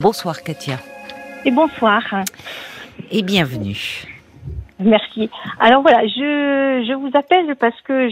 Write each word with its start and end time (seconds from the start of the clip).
Bonsoir 0.00 0.42
Katia. 0.42 0.76
Et 1.44 1.50
bonsoir. 1.50 2.00
Et 3.10 3.22
bienvenue. 3.22 4.06
Merci. 4.78 5.28
Alors 5.58 5.82
voilà, 5.82 6.06
je, 6.06 6.86
je 6.88 6.94
vous 6.94 7.10
appelle 7.12 7.54
parce 7.56 7.78
que 7.82 8.08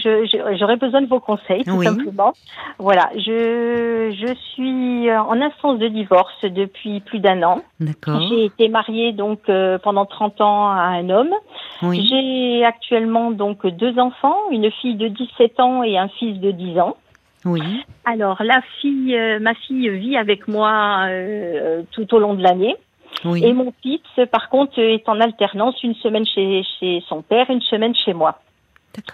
j'aurais 0.58 0.76
besoin 0.76 1.00
de 1.00 1.06
vos 1.06 1.18
conseils, 1.18 1.64
tout 1.64 1.82
simplement. 1.82 2.34
Voilà, 2.78 3.08
je, 3.16 4.14
je 4.14 4.34
suis 4.52 5.10
en 5.10 5.40
instance 5.40 5.78
de 5.78 5.88
divorce 5.88 6.44
depuis 6.44 7.00
plus 7.00 7.20
d'un 7.20 7.42
an. 7.42 7.62
D'accord. 7.80 8.20
J'ai 8.28 8.44
été 8.44 8.68
mariée 8.68 9.12
donc 9.12 9.40
euh, 9.48 9.78
pendant 9.78 10.04
30 10.04 10.42
ans 10.42 10.68
à 10.68 10.88
un 11.00 11.08
homme. 11.08 11.32
Oui. 11.80 12.06
J'ai 12.06 12.66
actuellement 12.66 13.30
donc 13.30 13.66
deux 13.66 13.98
enfants, 13.98 14.36
une 14.50 14.70
fille 14.70 14.96
de 14.96 15.08
17 15.08 15.58
ans 15.60 15.82
et 15.82 15.96
un 15.96 16.08
fils 16.08 16.38
de 16.38 16.50
10 16.50 16.80
ans. 16.80 16.98
Oui. 17.44 17.84
Alors 18.04 18.42
la 18.42 18.60
fille, 18.80 19.16
euh, 19.16 19.38
ma 19.38 19.54
fille 19.54 19.88
vit 19.90 20.16
avec 20.16 20.48
moi 20.48 21.06
euh, 21.08 21.82
tout 21.92 22.12
au 22.14 22.18
long 22.18 22.34
de 22.34 22.42
l'année. 22.42 22.76
Oui. 23.24 23.44
Et 23.44 23.52
mon 23.52 23.72
fils, 23.82 24.00
par 24.30 24.48
contre, 24.48 24.78
est 24.78 25.08
en 25.08 25.20
alternance, 25.20 25.82
une 25.82 25.94
semaine 25.94 26.26
chez, 26.26 26.62
chez 26.78 27.02
son 27.08 27.22
père, 27.22 27.48
une 27.50 27.62
semaine 27.62 27.94
chez 27.94 28.12
moi. 28.12 28.40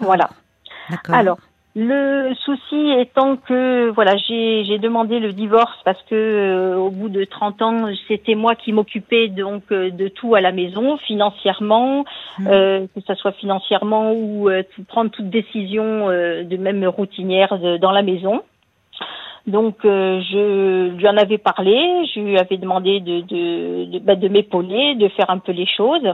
Voilà. 0.00 0.30
Alors, 1.08 1.38
le 1.76 2.32
souci 2.44 2.92
étant 3.00 3.36
que 3.36 3.90
voilà, 3.90 4.16
j'ai 4.16 4.62
j'ai 4.64 4.78
demandé 4.78 5.18
le 5.18 5.32
divorce 5.32 5.76
parce 5.84 6.00
que 6.04 6.14
euh, 6.14 6.76
au 6.76 6.90
bout 6.90 7.08
de 7.08 7.24
30 7.24 7.62
ans, 7.62 7.86
c'était 8.06 8.36
moi 8.36 8.54
qui 8.54 8.72
m'occupais 8.72 9.26
donc 9.28 9.64
euh, 9.72 9.90
de 9.90 10.06
tout 10.08 10.34
à 10.36 10.40
la 10.40 10.52
maison, 10.52 10.96
financièrement, 10.98 12.04
Mhm. 12.38 12.48
euh, 12.48 12.86
que 12.94 13.00
ce 13.00 13.14
soit 13.14 13.32
financièrement 13.32 14.12
ou 14.12 14.48
euh, 14.48 14.62
prendre 14.88 15.10
toute 15.10 15.28
décision 15.30 16.08
euh, 16.10 16.44
de 16.44 16.56
même 16.56 16.84
routinière 16.86 17.58
de- 17.58 17.76
dans 17.78 17.90
la 17.92 18.02
maison. 18.02 18.42
Donc 19.46 19.84
euh, 19.84 20.20
je 20.30 20.88
lui 20.96 21.08
en 21.08 21.16
avais 21.16 21.38
parlé, 21.38 21.76
je 22.14 22.20
lui 22.20 22.38
avais 22.38 22.56
demandé 22.56 23.00
de 23.00 23.20
de 23.22 23.84
de, 23.92 23.98
bah, 23.98 24.14
de 24.14 24.28
m'épauler, 24.28 24.94
de 24.94 25.08
faire 25.08 25.28
un 25.28 25.38
peu 25.38 25.52
les 25.52 25.66
choses. 25.66 26.08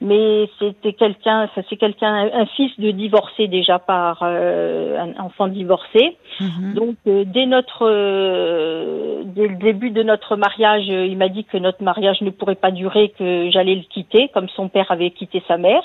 Mais 0.00 0.48
c'était 0.60 0.92
quelqu'un, 0.92 1.42
enfin, 1.44 1.62
c'est 1.68 1.76
quelqu'un, 1.76 2.30
un 2.32 2.46
fils 2.46 2.70
de 2.78 2.92
divorcé 2.92 3.48
déjà 3.48 3.80
par 3.80 4.20
euh, 4.22 4.96
un 4.96 5.20
enfant 5.20 5.48
divorcé. 5.48 6.16
Mhm. 6.40 6.74
Donc 6.74 6.96
euh, 7.08 7.24
dès 7.26 7.46
notre, 7.46 7.84
euh, 7.84 9.22
dès 9.24 9.48
le 9.48 9.56
début 9.56 9.90
de 9.90 10.04
notre 10.04 10.36
mariage, 10.36 10.84
euh, 10.88 11.04
il 11.06 11.16
m'a 11.18 11.28
dit 11.28 11.42
que 11.44 11.56
notre 11.58 11.82
mariage 11.82 12.20
ne 12.20 12.30
pourrait 12.30 12.54
pas 12.54 12.70
durer, 12.70 13.12
que 13.18 13.50
j'allais 13.50 13.74
le 13.74 13.82
quitter, 13.82 14.28
comme 14.32 14.48
son 14.50 14.68
père 14.68 14.90
avait 14.92 15.10
quitté 15.10 15.42
sa 15.48 15.56
mère. 15.56 15.82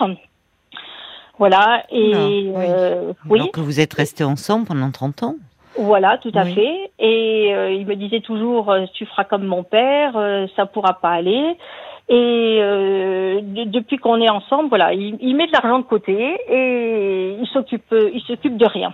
Voilà. 1.40 1.84
Et 1.92 2.14
oui. 2.14 2.54
euh, 2.56 3.14
oui. 3.30 3.40
Alors 3.40 3.52
que 3.52 3.60
vous 3.62 3.80
êtes 3.80 3.94
restés 3.94 4.24
ensemble 4.24 4.66
pendant 4.68 4.92
30 4.92 5.24
ans 5.24 5.36
Voilà, 5.78 6.20
tout 6.20 6.32
à 6.36 6.44
Oui. 6.44 6.54
fait. 6.54 6.92
Et 7.00 7.52
euh, 7.54 7.72
il 7.72 7.88
me 7.88 7.96
disait 7.96 8.20
toujours, 8.22 8.74
tu 8.94 9.06
feras 9.08 9.24
comme 9.24 9.46
mon 9.46 9.64
père, 9.64 10.16
euh, 10.16 10.46
ça 10.56 10.68
pourra 10.68 10.94
pas 11.02 11.10
aller. 11.10 11.58
Et 12.10 12.58
euh, 12.62 13.40
de- 13.42 13.64
depuis 13.70 13.98
qu'on 13.98 14.20
est 14.22 14.30
ensemble, 14.30 14.70
voilà, 14.70 14.94
il, 14.94 15.18
il 15.22 15.36
met 15.36 15.48
de 15.48 15.52
l'argent 15.54 15.80
de 15.80 15.84
côté 15.86 16.36
et 16.50 17.38
il 17.40 17.48
s'occupe, 17.48 17.94
il 18.14 18.22
s'occupe 18.28 18.58
de 18.58 18.66
rien. 18.66 18.94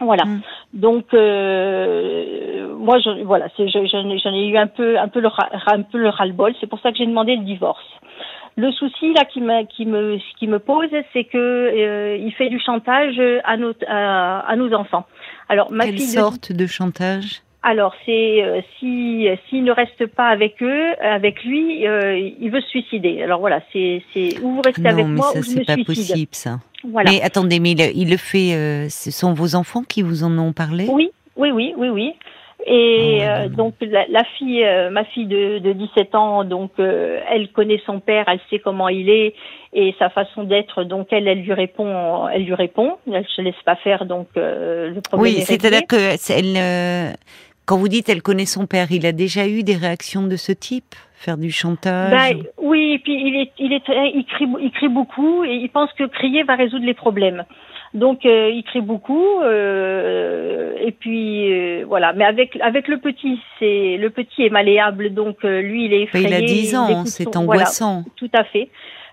Voilà. 0.00 0.24
Mm. 0.24 0.40
Donc 0.72 1.12
euh, 1.14 2.74
moi, 2.78 2.98
je, 2.98 3.22
voilà, 3.24 3.46
c'est, 3.56 3.68
je- 3.68 3.86
j'en 3.86 4.08
ai, 4.10 4.18
j'en 4.18 4.32
ai 4.32 4.46
eu 4.46 4.56
un 4.56 4.66
peu, 4.66 4.98
un 4.98 5.08
peu 5.08 5.20
le, 5.20 5.28
un 5.66 5.82
peu 5.82 5.98
le 5.98 6.08
ras-le-bol. 6.08 6.54
C'est 6.60 6.66
pour 6.68 6.80
ça 6.80 6.90
que 6.92 6.98
j'ai 6.98 7.06
demandé 7.06 7.36
le 7.36 7.44
divorce. 7.44 7.84
Le 8.56 8.70
souci 8.70 9.12
là 9.14 9.24
qui 9.24 9.40
me, 9.40 9.64
qui 9.64 9.84
me, 9.84 10.18
qui 10.38 10.46
me 10.46 10.60
pose, 10.60 10.88
c'est 11.12 11.24
que 11.24 11.36
euh, 11.38 12.16
il 12.16 12.32
fait 12.34 12.48
du 12.50 12.60
chantage 12.60 13.20
à 13.42 13.56
nos, 13.56 13.72
à, 13.88 14.40
à 14.40 14.54
nos 14.56 14.72
enfants. 14.74 15.06
Alors 15.48 15.72
ma 15.72 15.86
Quelle 15.86 15.96
fille 15.96 16.06
de 16.06 16.20
sorte 16.20 16.52
de 16.52 16.66
chantage? 16.66 17.42
Alors, 17.66 17.94
c'est 18.04 18.42
euh, 18.44 18.60
si 18.78 19.26
s'il 19.48 19.64
ne 19.64 19.72
reste 19.72 20.06
pas 20.06 20.28
avec 20.28 20.62
eux, 20.62 20.92
avec 21.00 21.42
lui, 21.44 21.86
euh, 21.88 22.18
il 22.38 22.50
veut 22.50 22.60
se 22.60 22.68
suicider. 22.68 23.22
Alors 23.22 23.40
voilà, 23.40 23.60
c'est 23.72 24.02
ou 24.42 24.56
vous 24.56 24.60
restez 24.62 24.82
Non, 24.82 24.90
avec 24.90 25.06
mais 25.06 25.12
moi 25.12 25.30
ça 25.32 25.38
ou 25.38 25.42
je 25.42 25.48
c'est 25.48 25.60
me 25.60 25.64
pas 25.64 25.72
suicide. 25.74 25.86
possible 25.86 26.28
ça. 26.32 26.58
Voilà. 26.86 27.10
Mais 27.10 27.22
attendez, 27.22 27.60
mais 27.60 27.72
il, 27.72 27.80
il 27.94 28.10
le 28.10 28.18
fait. 28.18 28.54
euh, 28.54 28.88
ce 28.90 29.10
sont 29.10 29.32
vos 29.32 29.54
enfants 29.56 29.82
qui 29.82 30.02
vous 30.02 30.22
en 30.24 30.36
ont 30.38 30.52
parlé? 30.52 30.86
Oui, 30.90 31.10
oui, 31.36 31.50
oui, 31.52 31.72
oui, 31.76 31.88
oui. 31.88 32.12
Et 32.66 33.20
Ah 33.22 33.48
donc 33.48 33.74
la, 33.82 34.06
la 34.08 34.24
fille, 34.38 34.64
ma 34.90 35.04
fille 35.04 35.26
de, 35.26 35.58
de 35.58 35.72
17 35.74 36.14
ans, 36.14 36.44
donc 36.44 36.70
elle 36.78 37.48
connaît 37.52 37.80
son 37.84 38.00
père, 38.00 38.24
elle 38.26 38.40
sait 38.48 38.58
comment 38.58 38.88
il 38.88 39.10
est 39.10 39.34
et 39.74 39.94
sa 39.98 40.08
façon 40.08 40.44
d'être. 40.44 40.84
Donc 40.84 41.08
elle, 41.10 41.28
elle 41.28 41.42
lui 41.42 41.52
répond, 41.52 42.26
elle 42.28 42.44
lui 42.44 42.54
répond. 42.54 42.96
Elle 43.12 43.26
se 43.26 43.42
laisse 43.42 43.60
pas 43.66 43.76
faire. 43.76 44.06
Donc 44.06 44.28
euh, 44.38 44.88
le 44.94 45.00
problème 45.02 45.32
Oui, 45.34 45.40
est 45.40 45.44
c'est-à-dire 45.44 45.82
que 45.86 45.96
elle, 46.32 46.56
euh, 46.56 47.12
quand 47.66 47.78
vous 47.78 47.88
dites 47.88 48.08
elle 48.08 48.22
connaît 48.22 48.46
son 48.46 48.66
père, 48.66 48.90
il 48.90 49.06
a 49.06 49.12
déjà 49.12 49.46
eu 49.48 49.62
des 49.62 49.76
réactions 49.76 50.26
de 50.26 50.36
ce 50.36 50.52
type, 50.52 50.94
faire 51.14 51.38
du 51.38 51.50
chantage? 51.50 52.10
Ben, 52.10 52.42
oui, 52.58 52.94
et 52.94 52.98
puis 52.98 53.14
il 53.14 53.36
est, 53.36 53.52
il 53.58 53.72
est, 53.72 53.82
il 54.14 54.24
crie, 54.26 54.46
il 54.60 54.70
crie 54.70 54.88
beaucoup 54.88 55.44
et 55.44 55.54
il 55.54 55.68
pense 55.70 55.92
que 55.94 56.04
crier 56.04 56.42
va 56.42 56.56
résoudre 56.56 56.84
les 56.84 56.94
problèmes. 56.94 57.44
Donc 57.94 58.26
euh, 58.26 58.50
il 58.50 58.64
crie 58.64 58.80
beaucoup 58.80 59.40
euh, 59.42 60.74
et 60.80 60.90
puis 60.90 61.52
euh, 61.52 61.84
voilà. 61.86 62.12
Mais 62.12 62.24
avec 62.24 62.58
avec 62.60 62.88
le 62.88 62.98
petit, 62.98 63.40
c'est 63.58 63.96
le 63.98 64.10
petit 64.10 64.42
est 64.42 64.50
malléable, 64.50 65.14
donc 65.14 65.44
euh, 65.44 65.60
lui 65.60 65.86
il 65.86 65.92
est 65.92 66.02
effrayé. 66.02 66.26
il 66.26 66.34
a 66.34 66.40
10 66.40 66.76
ans, 66.76 67.04
c'est 67.06 67.22
voilà, 67.24 67.40
angoissant. 67.40 68.02
tout 68.16 68.30
à 68.32 68.42
fait. 68.44 68.68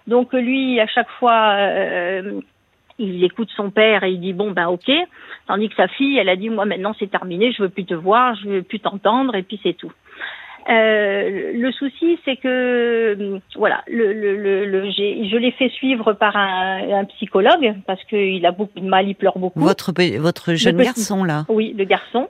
Donc 0.07 0.33
lui 0.33 0.79
à 0.79 0.88
chaque 0.88 1.09
fois. 1.19 1.56
Euh, 3.01 3.06
il 3.06 3.23
écoute 3.23 3.50
son 3.56 3.69
père 3.72 4.03
et 4.03 4.12
il 4.12 4.19
dit 4.19 4.34
bon 4.34 4.51
ben 4.51 4.67
ok, 4.67 4.89
tandis 5.47 5.69
que 5.69 5.75
sa 5.75 5.88
fille 5.88 6.17
elle 6.17 6.29
a 6.29 6.35
dit 6.35 6.50
moi 6.50 6.66
maintenant 6.66 6.95
c'est 7.00 7.09
terminé, 7.12 7.51
je 7.51 7.63
veux 7.63 7.69
plus 7.69 7.85
te 7.85 7.94
voir, 7.94 8.35
je 8.35 8.47
veux 8.50 8.62
plus 8.63 8.79
t'entendre 8.79 9.35
et 9.35 9.44
puis 9.44 9.59
c'est 9.63 9.73
tout. 9.73 9.91
Euh, 10.69 11.53
le 11.56 11.72
souci, 11.72 12.19
c'est 12.23 12.35
que 12.38 13.16
hum, 13.19 13.39
voilà, 13.56 13.84
le, 13.88 14.13
le, 14.13 14.38
le, 14.38 14.66
le- 14.66 14.91
j'ai- 14.91 15.28
je 15.28 15.35
l'ai 15.35 15.50
fait 15.51 15.69
suivre 15.69 16.13
par 16.13 16.35
un, 16.35 17.00
un 17.00 17.06
psychologue 17.06 17.73
parce 17.88 18.03
qu'il 18.03 18.45
a 18.45 18.51
beaucoup 18.51 18.79
de 18.79 18.85
mal, 18.88 19.07
il 19.07 19.16
pleure 19.16 19.39
beaucoup. 19.39 19.59
Votre 19.59 19.91
votre 20.19 20.53
jeune 20.53 20.78
petit. 20.78 20.85
garçon 20.85 21.23
là. 21.23 21.45
Oui, 21.50 21.73
le 21.75 21.83
garçon. 21.85 22.28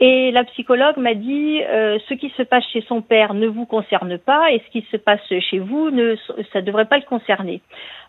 Et 0.00 0.32
la 0.32 0.42
psychologue 0.44 0.96
m'a 0.96 1.14
dit 1.14 1.62
euh, 1.62 1.98
ce 2.08 2.14
qui 2.14 2.30
se 2.30 2.42
passe 2.42 2.64
chez 2.72 2.80
son 2.88 3.00
père 3.00 3.32
ne 3.32 3.46
vous 3.46 3.64
concerne 3.64 4.18
pas 4.18 4.50
et 4.50 4.60
ce 4.66 4.70
qui 4.72 4.84
se 4.90 4.96
passe 4.96 5.20
chez 5.28 5.60
vous 5.60 5.90
ne 5.90 6.16
ça 6.52 6.62
devrait 6.62 6.86
pas 6.86 6.98
le 6.98 7.04
concerner. 7.04 7.60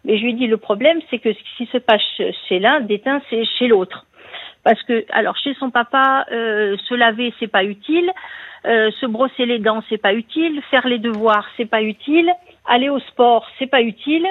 Mais 0.03 0.17
je 0.17 0.23
lui 0.23 0.31
ai 0.31 0.33
dit 0.33 0.47
le 0.47 0.57
problème 0.57 0.99
c'est 1.09 1.19
que 1.19 1.31
ce 1.31 1.57
qui 1.57 1.67
se 1.67 1.77
passe 1.77 2.01
chez 2.47 2.59
l'un 2.59 2.79
déteint 2.79 3.21
c'est 3.29 3.45
chez 3.45 3.67
l'autre. 3.67 4.05
Parce 4.63 4.81
que 4.83 5.05
alors 5.11 5.37
chez 5.37 5.53
son 5.55 5.69
papa 5.69 6.25
euh, 6.31 6.75
se 6.89 6.95
laver 6.95 7.31
c'est 7.39 7.51
pas 7.51 7.63
utile, 7.63 8.11
euh, 8.65 8.89
se 8.99 9.05
brosser 9.05 9.45
les 9.45 9.59
dents 9.59 9.83
c'est 9.87 10.01
pas 10.01 10.15
utile, 10.15 10.63
faire 10.71 10.87
les 10.87 10.97
devoirs 10.97 11.47
c'est 11.55 11.69
pas 11.69 11.83
utile, 11.83 12.31
aller 12.65 12.89
au 12.89 12.99
sport 12.99 13.47
c'est 13.59 13.69
pas 13.69 13.83
utile. 13.83 14.25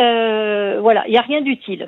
Euh, 0.00 0.80
voilà, 0.80 1.04
il 1.06 1.14
y 1.14 1.18
a 1.18 1.22
rien 1.22 1.42
d'utile. 1.42 1.86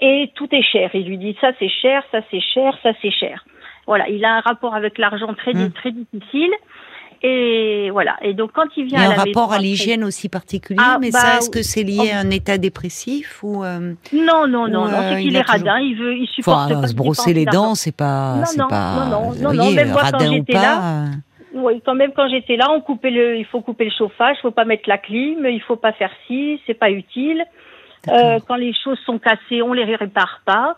Et 0.00 0.30
tout 0.34 0.48
est 0.54 0.62
cher. 0.62 0.90
Il 0.94 1.06
lui 1.06 1.18
dit 1.18 1.36
ça 1.38 1.52
c'est 1.58 1.68
cher, 1.68 2.02
ça 2.10 2.20
c'est 2.30 2.40
cher, 2.40 2.78
ça 2.82 2.92
c'est 3.02 3.10
cher. 3.10 3.44
Voilà, 3.86 4.08
il 4.08 4.24
a 4.24 4.34
un 4.36 4.40
rapport 4.40 4.74
avec 4.74 4.98
l'argent 4.98 5.34
très 5.34 5.54
Mm. 5.54 5.72
très 5.72 5.90
difficile. 5.92 6.50
Et 7.24 7.90
voilà. 7.92 8.16
Et 8.22 8.34
donc 8.34 8.50
quand 8.52 8.64
il 8.76 8.84
Il 8.84 8.86
y 8.86 8.88
vient 8.88 9.00
a 9.00 9.02
à 9.02 9.06
un 9.06 9.08
la 9.10 9.14
rapport 9.22 9.48
maison 9.50 9.58
à 9.60 9.62
l'hygiène 9.62 10.02
aussi 10.04 10.28
particulier, 10.28 10.80
Ah, 10.82 10.98
mais 11.00 11.10
bah, 11.12 11.18
ça, 11.20 11.38
est-ce 11.38 11.50
que 11.50 11.62
c'est 11.62 11.84
lié 11.84 12.10
oh. 12.12 12.16
à 12.16 12.18
un 12.18 12.30
état 12.30 12.58
dépressif 12.58 13.42
ou 13.44 13.62
euh, 13.62 13.94
Non, 14.12 14.48
non, 14.48 14.66
non, 14.66 14.68
non, 14.68 14.84
euh, 14.86 15.10
c'est 15.10 15.16
qu'il 15.20 15.28
il 15.32 15.36
est 15.36 15.40
toujours- 15.42 15.52
radin, 15.52 15.78
il 15.78 15.94
veut, 15.96 16.16
il 16.16 16.26
supporte 16.26 16.70
Enfin, 16.72 16.80
pas 16.80 16.88
se 16.88 16.94
brosser 16.96 17.32
les 17.32 17.44
dents, 17.44 17.76
c'est 17.76 17.96
pas, 17.96 18.36
Non, 18.36 18.42
non, 18.64 18.68
pas, 18.68 18.94
non, 18.94 19.10
non, 19.10 19.30
vous 19.30 19.42
non, 19.42 19.52
voyez, 19.52 19.76
même 19.76 19.90
moi, 19.92 20.02
quand 20.10 20.18
j'étais 20.18 20.52
là, 20.54 20.82
euh, 20.82 21.06
Oui, 21.54 21.80
quand 21.86 21.94
même 21.94 22.10
quand 22.16 22.28
j'étais 22.28 22.56
là, 22.56 22.68
on 22.72 22.80
coupait 22.80 23.10
le, 23.10 23.36
il 23.36 23.44
faut 23.44 23.60
couper 23.60 23.84
le 23.84 23.92
chauffage, 23.96 24.38
faut 24.42 24.50
pas 24.50 24.64
mettre 24.64 24.88
la 24.88 24.98
clim, 24.98 25.46
il 25.46 25.60
faut 25.60 25.76
pas 25.76 25.92
faire 25.92 26.10
ci, 26.26 26.60
c'est 26.66 26.74
pas 26.74 26.90
utile. 26.90 27.44
Euh, 28.08 28.40
quand 28.48 28.56
les 28.56 28.72
choses 28.82 28.98
sont 29.06 29.18
cassées, 29.20 29.62
on 29.62 29.72
les 29.74 29.84
répare 29.84 30.40
pas. 30.44 30.76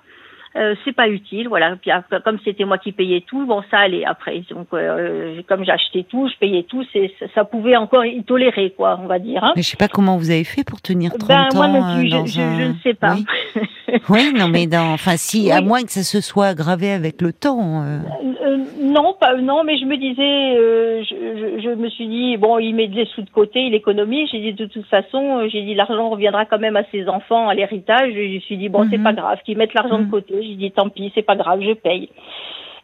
Euh, 0.56 0.76
c'est 0.84 0.92
pas 0.94 1.09
utile, 1.09 1.48
voilà. 1.48 1.75
Puis 1.81 1.91
après, 1.91 2.20
comme 2.22 2.38
c'était 2.44 2.65
moi 2.65 2.78
qui 2.78 2.92
payais 2.92 3.25
tout, 3.26 3.44
bon 3.44 3.62
ça 3.72 3.78
allait 3.78 4.04
après. 4.04 4.42
Donc 4.50 4.69
euh, 4.72 5.42
comme 5.48 5.65
j'achetais 5.65 6.04
tout, 6.04 6.28
je 6.28 6.38
payais 6.38 6.62
tout, 6.62 6.84
c'est 6.92 7.10
ça, 7.34 7.44
pouvait 7.44 7.76
encore 7.76 8.04
y 8.04 8.23
tolérer 8.23 8.73
quoi, 8.76 9.00
on 9.02 9.06
va 9.08 9.19
dire. 9.19 9.43
Hein. 9.43 9.52
Mais 9.56 9.62
je 9.62 9.69
sais 9.70 9.76
pas 9.76 9.88
comment 9.88 10.17
vous 10.17 10.31
avez 10.31 10.44
fait 10.44 10.62
pour 10.62 10.81
tenir 10.81 11.11
30 11.19 11.28
Ben 11.28 11.49
moi 11.55 11.67
ans 11.67 11.73
non 11.73 11.94
plus, 11.96 12.06
euh, 12.06 12.08
je, 12.08 12.17
dans 12.17 12.26
je, 12.26 12.40
un- 12.40 12.58
je 12.58 12.62
ne 12.69 12.75
sais 12.84 12.94
pas. 12.94 13.14
Oui. 13.14 13.25
Oui, 14.08 14.32
non, 14.37 14.49
mais 14.49 14.67
dans, 14.67 14.93
enfin, 14.93 15.17
si, 15.17 15.43
Oui. 15.44 15.52
à 15.52 15.61
moins 15.61 15.82
que 15.84 15.93
ça 15.93 16.02
se 16.02 16.20
soit 16.20 16.46
aggravé 16.46 16.90
avec 16.90 17.20
le 17.23 17.32
temps. 17.32 17.82
euh, 17.84 17.99
Euh, 18.44 18.58
non, 18.94 19.14
pas 19.19 19.35
non, 19.37 19.64
mais 19.64 19.76
je 19.79 19.85
me 19.85 19.96
disais, 19.96 20.56
euh, 20.56 21.02
je, 21.05 21.14
je, 21.14 21.62
je 21.62 21.70
me 21.70 21.88
suis 21.91 22.06
dit 22.06 22.37
bon, 22.37 22.58
il 22.58 22.75
met 22.75 22.87
des 22.88 23.05
sous 23.06 23.23
de 23.23 23.31
côté, 23.31 23.61
il 23.67 23.75
économise. 23.75 24.29
J'ai 24.31 24.41
dit 24.41 24.52
de 24.52 24.67
toute 24.67 24.87
façon, 24.87 25.38
euh, 25.38 25.49
j'ai 25.49 25.62
dit 25.62 25.75
l'argent 25.75 26.08
reviendra 26.11 26.44
quand 26.44 26.58
même 26.58 26.76
à 26.76 26.85
ses 26.93 27.08
enfants 27.08 27.49
à 27.49 27.55
l'héritage. 27.55 28.12
Je 28.14 28.35
me 28.37 28.41
suis 28.41 28.56
dit 28.56 28.69
bon, 28.69 28.87
c'est 28.91 28.99
Mhm. 28.99 29.05
pas 29.05 29.12
grave, 29.12 29.38
qu'ils 29.44 29.58
mettent 29.58 29.75
l'argent 29.75 29.99
Mhm. 29.99 30.06
de 30.06 30.11
côté. 30.11 30.35
J'ai 30.43 30.55
dit 30.55 30.70
tant 30.70 30.88
pis, 30.88 31.11
c'est 31.14 31.23
pas 31.23 31.37
grave, 31.37 31.61
je 31.62 31.73
paye. 31.73 32.08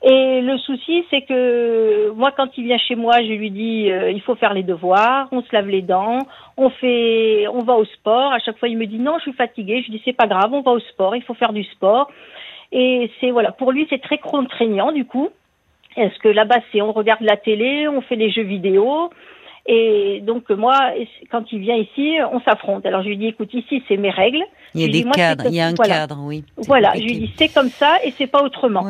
Et 0.03 0.41
le 0.41 0.57
souci, 0.59 1.05
c'est 1.11 1.23
que 1.23 2.11
moi, 2.13 2.31
quand 2.35 2.49
il 2.57 2.65
vient 2.65 2.79
chez 2.79 2.95
moi, 2.97 3.21
je 3.23 3.33
lui 3.35 3.51
dis 3.51 3.91
euh, 3.91 4.11
il 4.11 4.21
faut 4.23 4.35
faire 4.35 4.55
les 4.55 4.63
devoirs, 4.63 5.29
on 5.31 5.43
se 5.43 5.49
lave 5.53 5.69
les 5.69 5.83
dents, 5.83 6.21
on 6.57 6.71
fait, 6.71 7.47
on 7.49 7.63
va 7.65 7.75
au 7.75 7.85
sport. 7.85 8.33
À 8.33 8.39
chaque 8.39 8.59
fois, 8.59 8.69
il 8.69 8.79
me 8.79 8.87
dit 8.87 8.99
non, 8.99 9.17
je 9.19 9.23
suis 9.25 9.33
fatiguée. 9.35 9.83
Je 9.87 9.91
dis 9.93 10.01
c'est 10.05 10.17
pas 10.17 10.27
grave, 10.27 10.53
on 10.55 10.63
va 10.63 10.73
au 10.73 10.81
sport, 10.81 11.15
il 11.17 11.23
faut 11.23 11.35
faire 11.35 11.53
du 11.53 11.65
sport. 11.65 12.11
Et 12.73 13.11
c'est 13.21 13.31
voilà, 13.31 13.53
pour 13.53 13.73
lui, 13.73 13.87
c'est 13.91 14.01
très 14.01 14.19
contraignant 14.19 14.91
du 14.93 15.05
coup. 15.05 15.29
Est-ce 15.97 16.19
que 16.21 16.29
là-bas, 16.29 16.61
c'est 16.73 16.83
on 16.83 16.93
regarde 16.93 17.23
la 17.23 17.37
télé, 17.37 17.89
on 17.89 18.01
fait 18.01 18.17
des 18.17 18.31
jeux 18.31 18.43
vidéo 18.43 19.11
et 19.67 20.23
donc 20.27 20.49
moi, 20.51 20.79
quand 21.31 21.45
il 21.53 21.61
vient 21.61 21.77
ici, 21.77 22.17
on 22.33 22.41
s'affronte. 22.41 22.85
Alors 22.87 23.03
je 23.03 23.09
lui 23.09 23.17
dis, 23.17 23.27
écoute, 23.27 23.53
ici 23.53 23.83
c'est 23.87 23.97
mes 23.97 24.11
règles. 24.11 24.43
Il 24.75 24.81
y 24.81 24.85
a 24.85 24.89
des 24.89 25.09
cadres, 25.11 25.45
il 25.47 25.55
y 25.55 25.61
a 25.61 25.67
un 25.67 25.75
cadre, 25.75 26.19
oui. 26.23 26.45
Voilà, 26.57 26.93
je 26.95 27.03
lui 27.03 27.19
dis, 27.19 27.35
c'est 27.37 27.49
comme 27.49 27.69
ça 27.69 27.99
et 28.05 28.13
c'est 28.17 28.27
pas 28.27 28.43
autrement. 28.43 28.85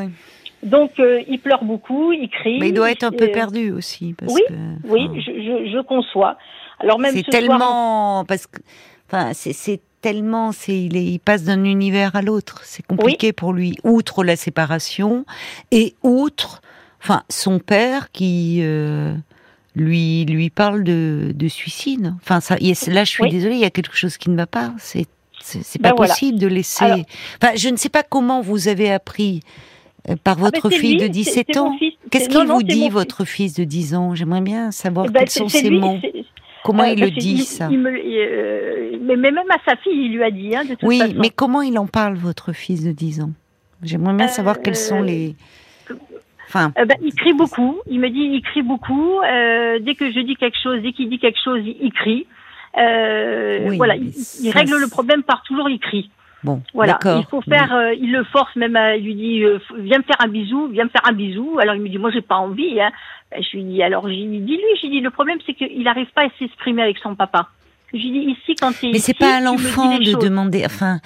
Donc 0.62 0.92
euh, 1.00 1.22
il 1.28 1.38
pleure 1.38 1.64
beaucoup, 1.64 2.12
il 2.12 2.28
crie. 2.28 2.58
Mais 2.60 2.68
il 2.68 2.74
doit 2.74 2.90
être 2.90 3.04
un 3.04 3.10
peu 3.10 3.28
perdu 3.28 3.72
aussi. 3.72 4.14
Parce 4.14 4.32
oui, 4.32 4.42
oui, 4.84 5.08
je, 5.20 5.32
je, 5.32 5.70
je, 5.70 5.82
conçois. 5.82 6.36
Alors 6.78 6.98
même 6.98 7.14
c'est 7.14 7.24
tellement 7.24 8.24
parce 8.26 8.46
que, 8.46 8.60
enfin, 9.06 9.32
c'est 9.32 9.80
tellement, 10.02 10.52
c'est 10.52 10.78
il, 10.78 10.96
il, 10.96 11.18
passe 11.18 11.44
d'un 11.44 11.64
univers 11.64 12.14
à 12.14 12.22
l'autre. 12.22 12.60
C'est 12.64 12.86
compliqué 12.86 13.32
pour 13.32 13.52
lui. 13.52 13.76
Outre 13.84 14.22
la 14.22 14.36
séparation 14.36 15.24
et 15.70 15.94
outre, 16.02 16.60
enfin, 17.02 17.22
son 17.28 17.58
père 17.58 18.10
qui. 18.12 18.60
Euh, 18.62 19.14
lui 19.76 20.24
lui 20.24 20.50
parle 20.50 20.82
de, 20.82 21.30
de 21.32 21.48
suicide. 21.48 22.12
Enfin, 22.20 22.40
ça, 22.40 22.56
là, 22.56 23.04
je 23.04 23.10
suis 23.10 23.30
désolée, 23.30 23.54
il 23.54 23.60
y 23.60 23.64
a 23.64 23.70
quelque 23.70 23.96
chose 23.96 24.16
qui 24.16 24.28
ne 24.28 24.36
va 24.36 24.48
pas. 24.48 24.72
C'est 24.78 25.06
c'est 25.42 25.80
pas 25.80 25.90
ben 25.90 25.96
possible 25.96 26.38
de 26.38 26.46
laisser. 26.46 26.84
enfin, 27.42 27.54
je 27.56 27.68
ne 27.68 27.76
sais 27.76 27.88
pas 27.88 28.02
comment 28.02 28.40
vous 28.40 28.68
avez 28.68 28.90
appris 28.90 29.40
euh, 30.08 30.16
par 30.22 30.36
ah, 30.38 30.42
votre 30.42 30.70
fille 30.70 30.96
de 30.96 31.06
17 31.06 31.56
ans. 31.56 31.76
Qu'est-ce 32.10 32.28
qu'il 32.28 32.46
vous 32.46 32.62
dit, 32.62 32.88
votre 32.88 33.24
fils 33.24 33.54
de 33.54 33.64
10 33.64 33.94
ans? 33.94 34.14
J'aimerais 34.14 34.40
bien 34.40 34.70
savoir 34.70 35.06
eh 35.08 35.12
ben, 35.12 35.20
quels 35.20 35.30
sont 35.30 35.48
ses 35.48 35.70
mots. 35.70 35.98
Comment 36.62 36.84
euh, 36.84 36.92
il 36.92 37.00
le 37.00 37.10
dit, 37.10 37.38
ça? 37.38 37.70
euh, 37.70 38.98
mais, 39.00 39.16
même 39.16 39.38
à 39.38 39.58
sa 39.64 39.76
fille, 39.76 40.06
il 40.06 40.12
lui 40.12 40.22
a 40.22 40.30
dit. 40.30 40.54
Hein, 40.54 40.64
de 40.64 40.74
toute 40.74 40.82
oui, 40.82 41.00
mais 41.16 41.30
comment 41.30 41.62
il 41.62 41.78
en 41.78 41.86
parle, 41.86 42.16
votre 42.16 42.52
fils 42.52 42.84
de 42.84 42.92
10 42.92 43.22
ans? 43.22 43.32
J'aimerais 43.82 44.12
bien 44.12 44.28
savoir 44.28 44.60
quels 44.60 44.76
sont 44.76 45.00
les... 45.00 45.36
Enfin... 46.50 46.72
Ben, 46.76 46.96
il 47.02 47.14
crie 47.14 47.32
beaucoup. 47.32 47.78
Il 47.88 48.00
me 48.00 48.10
dit, 48.10 48.20
il 48.20 48.42
crie 48.42 48.62
beaucoup. 48.62 49.20
dès 49.22 49.94
que 49.94 50.12
je 50.12 50.20
dis 50.20 50.36
quelque 50.36 50.58
chose, 50.62 50.82
dès 50.82 50.92
qu'il 50.92 51.08
dit 51.08 51.18
quelque 51.18 51.40
chose, 51.42 51.60
il, 51.64 51.92
crie. 51.92 52.26
voilà, 52.74 53.96
il, 53.96 54.50
règle 54.50 54.76
le 54.76 54.88
problème 54.88 55.22
par 55.22 55.42
toujours 55.44 55.70
il 55.70 55.78
crie. 55.78 56.10
Bon, 56.42 56.62
voilà. 56.72 56.98
Il 57.04 57.24
faut 57.30 57.42
faire. 57.42 57.74
Euh, 57.74 57.92
il 57.94 58.12
le 58.12 58.24
force 58.24 58.54
même. 58.56 58.76
À, 58.76 58.96
il 58.96 59.04
lui 59.04 59.14
dit 59.14 59.44
euh, 59.44 59.58
viens 59.78 59.98
me 59.98 60.04
faire 60.04 60.16
un 60.20 60.28
bisou, 60.28 60.68
viens 60.68 60.84
me 60.84 60.88
faire 60.88 61.06
un 61.06 61.12
bisou. 61.12 61.58
Alors 61.60 61.74
il 61.74 61.82
me 61.82 61.88
dit 61.88 61.98
moi 61.98 62.10
j'ai 62.10 62.22
pas 62.22 62.36
envie. 62.36 62.80
Hein. 62.80 62.90
Ben, 63.30 63.42
je 63.42 63.56
lui 63.56 63.64
dis 63.64 63.82
alors 63.82 64.08
j'ai 64.08 64.24
dit 64.24 64.56
lui. 64.56 64.78
J'ai 64.80 64.88
dit 64.88 65.00
le 65.00 65.10
problème 65.10 65.38
c'est 65.44 65.54
qu'il 65.54 65.82
n'arrive 65.82 66.10
pas 66.14 66.22
à 66.22 66.28
s'exprimer 66.38 66.82
avec 66.82 66.98
son 66.98 67.14
papa. 67.14 67.48
Je 67.92 67.98
dis 67.98 68.36
ici 68.38 68.54
quand. 68.54 68.72
Mais 68.82 68.98
c'est 68.98 69.14
pas 69.14 69.36
à 69.36 69.40
l'enfant 69.40 69.98
de 69.98 70.12
demander. 70.14 70.64
Enfin, 70.64 71.00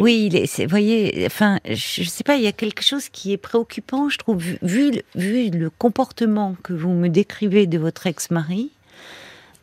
oui, 0.00 0.26
il 0.26 0.36
est. 0.36 0.66
voyez, 0.66 1.24
enfin, 1.26 1.58
je, 1.68 2.02
sais 2.04 2.24
pas. 2.24 2.36
Il 2.36 2.42
y 2.42 2.46
a 2.46 2.52
quelque 2.52 2.82
chose 2.82 3.08
qui 3.08 3.32
est 3.32 3.36
préoccupant, 3.36 4.08
je 4.08 4.18
trouve, 4.18 4.42
vu 4.62 4.92
vu 5.14 5.50
le 5.50 5.70
comportement 5.70 6.56
que 6.62 6.72
vous 6.72 6.90
me 6.90 7.08
décrivez 7.08 7.66
de 7.66 7.78
votre 7.78 8.06
ex-mari. 8.06 8.70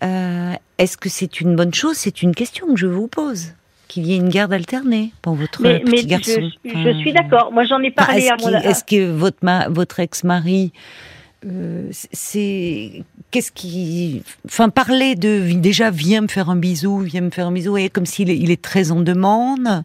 Euh, 0.04 0.54
Est-ce 0.78 0.98
que 0.98 1.10
c'est 1.10 1.42
une 1.42 1.56
bonne 1.56 1.74
chose? 1.74 1.96
C'est 1.96 2.22
une 2.22 2.36
question 2.36 2.68
que 2.68 2.80
je 2.80 2.88
vous 2.88 3.08
pose 3.08 3.54
qu'il 3.88 4.06
y 4.06 4.14
ait 4.14 4.18
une 4.18 4.30
garde 4.30 4.54
alternée 4.54 5.14
pour 5.22 5.34
votre 5.34 5.64
petit 5.64 6.06
garçon. 6.06 6.52
Je, 6.66 6.94
suis 7.00 7.14
d'accord. 7.14 7.52
Moi, 7.52 7.64
j'en 7.64 7.82
ai 7.82 7.92
parlé 7.92 8.28
à 8.28 8.36
mon. 8.38 8.50
Est-ce 8.50 8.84
que 8.84 9.10
votre 9.10 9.38
votre 9.72 10.00
ex-mari 10.00 10.74
euh, 11.46 11.90
c'est 11.92 13.04
qu'est-ce 13.30 13.52
qui 13.52 14.24
enfin 14.46 14.70
parler 14.70 15.14
de 15.14 15.54
déjà 15.54 15.92
viens 15.92 16.22
me 16.22 16.28
faire 16.28 16.50
un 16.50 16.56
bisou 16.56 17.00
viens 17.00 17.22
me 17.22 17.30
faire 17.30 17.46
un 17.46 17.52
bisou 17.52 17.78
et 17.78 17.90
comme 17.90 18.08
s'il 18.08 18.32
est, 18.32 18.38
il 18.38 18.50
est 18.50 18.60
très 18.62 18.92
en 18.92 19.02
demande 19.02 19.84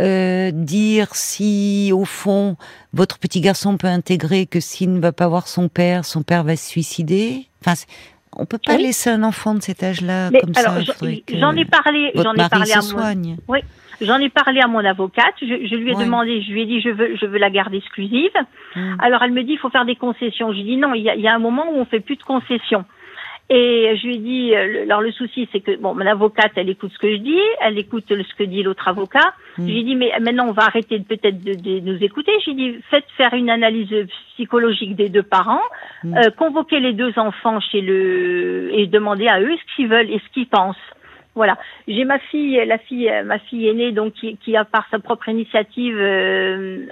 euh, 0.00 0.50
dire 0.50 1.14
si 1.14 1.92
au 1.94 2.04
fond 2.04 2.56
votre 2.92 3.18
petit 3.18 3.40
garçon 3.40 3.78
peut 3.78 3.86
intégrer 3.86 4.44
que 4.44 4.60
s'il 4.60 4.92
ne 4.92 5.00
va 5.00 5.12
pas 5.12 5.28
voir 5.28 5.48
son 5.48 5.70
père 5.70 6.04
son 6.04 6.22
père 6.22 6.44
va 6.44 6.56
se 6.56 6.68
suicider. 6.68 7.48
Enfin 7.64 7.74
on 8.36 8.46
peut 8.46 8.58
pas 8.58 8.76
laisser 8.76 9.10
un 9.10 9.22
enfant 9.22 9.54
de 9.54 9.62
cet 9.62 9.82
âge-là 9.82 10.30
comme 10.40 10.54
ça. 10.54 10.80
J'en 11.32 11.56
ai 11.56 11.64
parlé, 11.64 12.12
j'en 12.14 12.34
ai 12.34 12.48
parlé 12.48 12.72
à 12.72 12.80
mon. 12.80 13.36
Oui, 13.48 13.60
j'en 14.00 14.18
ai 14.18 14.28
parlé 14.28 14.60
à 14.60 14.68
mon 14.68 14.84
avocate. 14.84 15.34
Je, 15.40 15.74
lui 15.74 15.92
ai 15.92 15.94
demandé, 15.94 16.42
je 16.42 16.52
lui 16.52 16.62
ai 16.62 16.66
dit, 16.66 16.80
je 16.80 16.90
veux, 16.90 17.16
je 17.16 17.26
veux 17.26 17.38
la 17.38 17.50
garde 17.50 17.74
exclusive. 17.74 18.30
Hmm. 18.74 18.96
Alors 19.00 19.22
elle 19.22 19.32
me 19.32 19.42
dit, 19.42 19.52
il 19.52 19.58
faut 19.58 19.70
faire 19.70 19.84
des 19.84 19.96
concessions. 19.96 20.52
Je 20.52 20.56
lui 20.56 20.64
dis 20.64 20.76
non, 20.76 20.94
il 20.94 21.02
y 21.02 21.20
y 21.20 21.28
a 21.28 21.34
un 21.34 21.38
moment 21.38 21.64
où 21.72 21.76
on 21.76 21.84
fait 21.84 22.00
plus 22.00 22.16
de 22.16 22.22
concessions. 22.22 22.84
Et 23.54 23.98
je 23.98 24.06
lui 24.06 24.14
ai 24.14 24.18
dit, 24.18 24.54
euh, 24.54 24.84
alors 24.84 25.02
le 25.02 25.12
souci, 25.12 25.46
c'est 25.52 25.60
que 25.60 25.76
bon, 25.76 25.94
mon 25.94 26.06
avocate, 26.06 26.52
elle 26.56 26.70
écoute 26.70 26.90
ce 26.90 26.98
que 26.98 27.12
je 27.12 27.18
dis, 27.18 27.38
elle 27.60 27.78
écoute 27.78 28.04
ce 28.08 28.34
que 28.34 28.44
dit 28.44 28.62
l'autre 28.62 28.88
avocat. 28.88 29.34
Mm. 29.58 29.66
Je 29.66 29.72
lui 29.72 29.80
ai 29.80 29.82
dit, 29.82 29.94
mais 29.94 30.10
maintenant, 30.20 30.46
on 30.48 30.52
va 30.52 30.62
arrêter 30.62 30.98
peut-être 31.00 31.44
de, 31.44 31.80
nous 31.80 32.02
écouter. 32.02 32.32
J'ai 32.46 32.54
dit, 32.54 32.78
faites 32.88 33.04
faire 33.18 33.34
une 33.34 33.50
analyse 33.50 33.94
psychologique 34.32 34.96
des 34.96 35.10
deux 35.10 35.22
parents, 35.22 35.60
mm. 36.02 36.16
euh, 36.16 36.30
convoquez 36.30 36.80
les 36.80 36.94
deux 36.94 37.12
enfants 37.18 37.60
chez 37.60 37.82
le 37.82 38.70
et 38.72 38.86
demandez 38.86 39.26
à 39.28 39.38
eux 39.38 39.54
ce 39.54 39.76
qu'ils 39.76 39.88
veulent 39.88 40.10
et 40.10 40.18
ce 40.18 40.32
qu'ils 40.32 40.48
pensent. 40.48 40.76
Voilà. 41.34 41.58
J'ai 41.86 42.06
ma 42.06 42.20
fille, 42.20 42.58
la 42.66 42.78
fille, 42.78 43.12
ma 43.26 43.38
fille 43.38 43.68
aînée, 43.68 43.92
donc 43.92 44.14
qui, 44.14 44.38
qui 44.38 44.56
a 44.56 44.64
par 44.64 44.86
sa 44.90 44.98
propre 44.98 45.28
initiative 45.28 45.98
euh, 45.98 46.86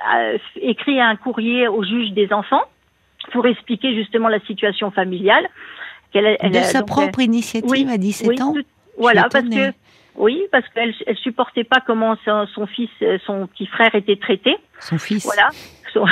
écrit 0.60 1.00
un 1.00 1.16
courrier 1.16 1.68
au 1.68 1.82
juge 1.84 2.10
des 2.12 2.30
enfants 2.34 2.64
pour 3.32 3.46
expliquer 3.46 3.94
justement 3.94 4.28
la 4.28 4.40
situation 4.40 4.90
familiale 4.90 5.48
de 6.14 6.60
sa 6.64 6.82
propre 6.82 7.20
initiative 7.20 7.88
à 7.88 7.98
17 7.98 8.40
ans 8.40 8.54
Voilà, 8.98 9.28
parce 9.30 9.48
que 9.48 9.72
oui, 10.16 10.42
parce 10.52 10.68
qu'elle 10.74 10.94
elle 11.06 11.16
supportait 11.16 11.64
pas 11.64 11.80
comment 11.86 12.16
son, 12.24 12.66
fils, 12.66 12.90
son 13.24 13.46
petit 13.46 13.66
frère 13.66 13.94
était 13.94 14.16
traité. 14.16 14.56
Son 14.80 14.98
fils. 14.98 15.24
Voilà. 15.24 15.48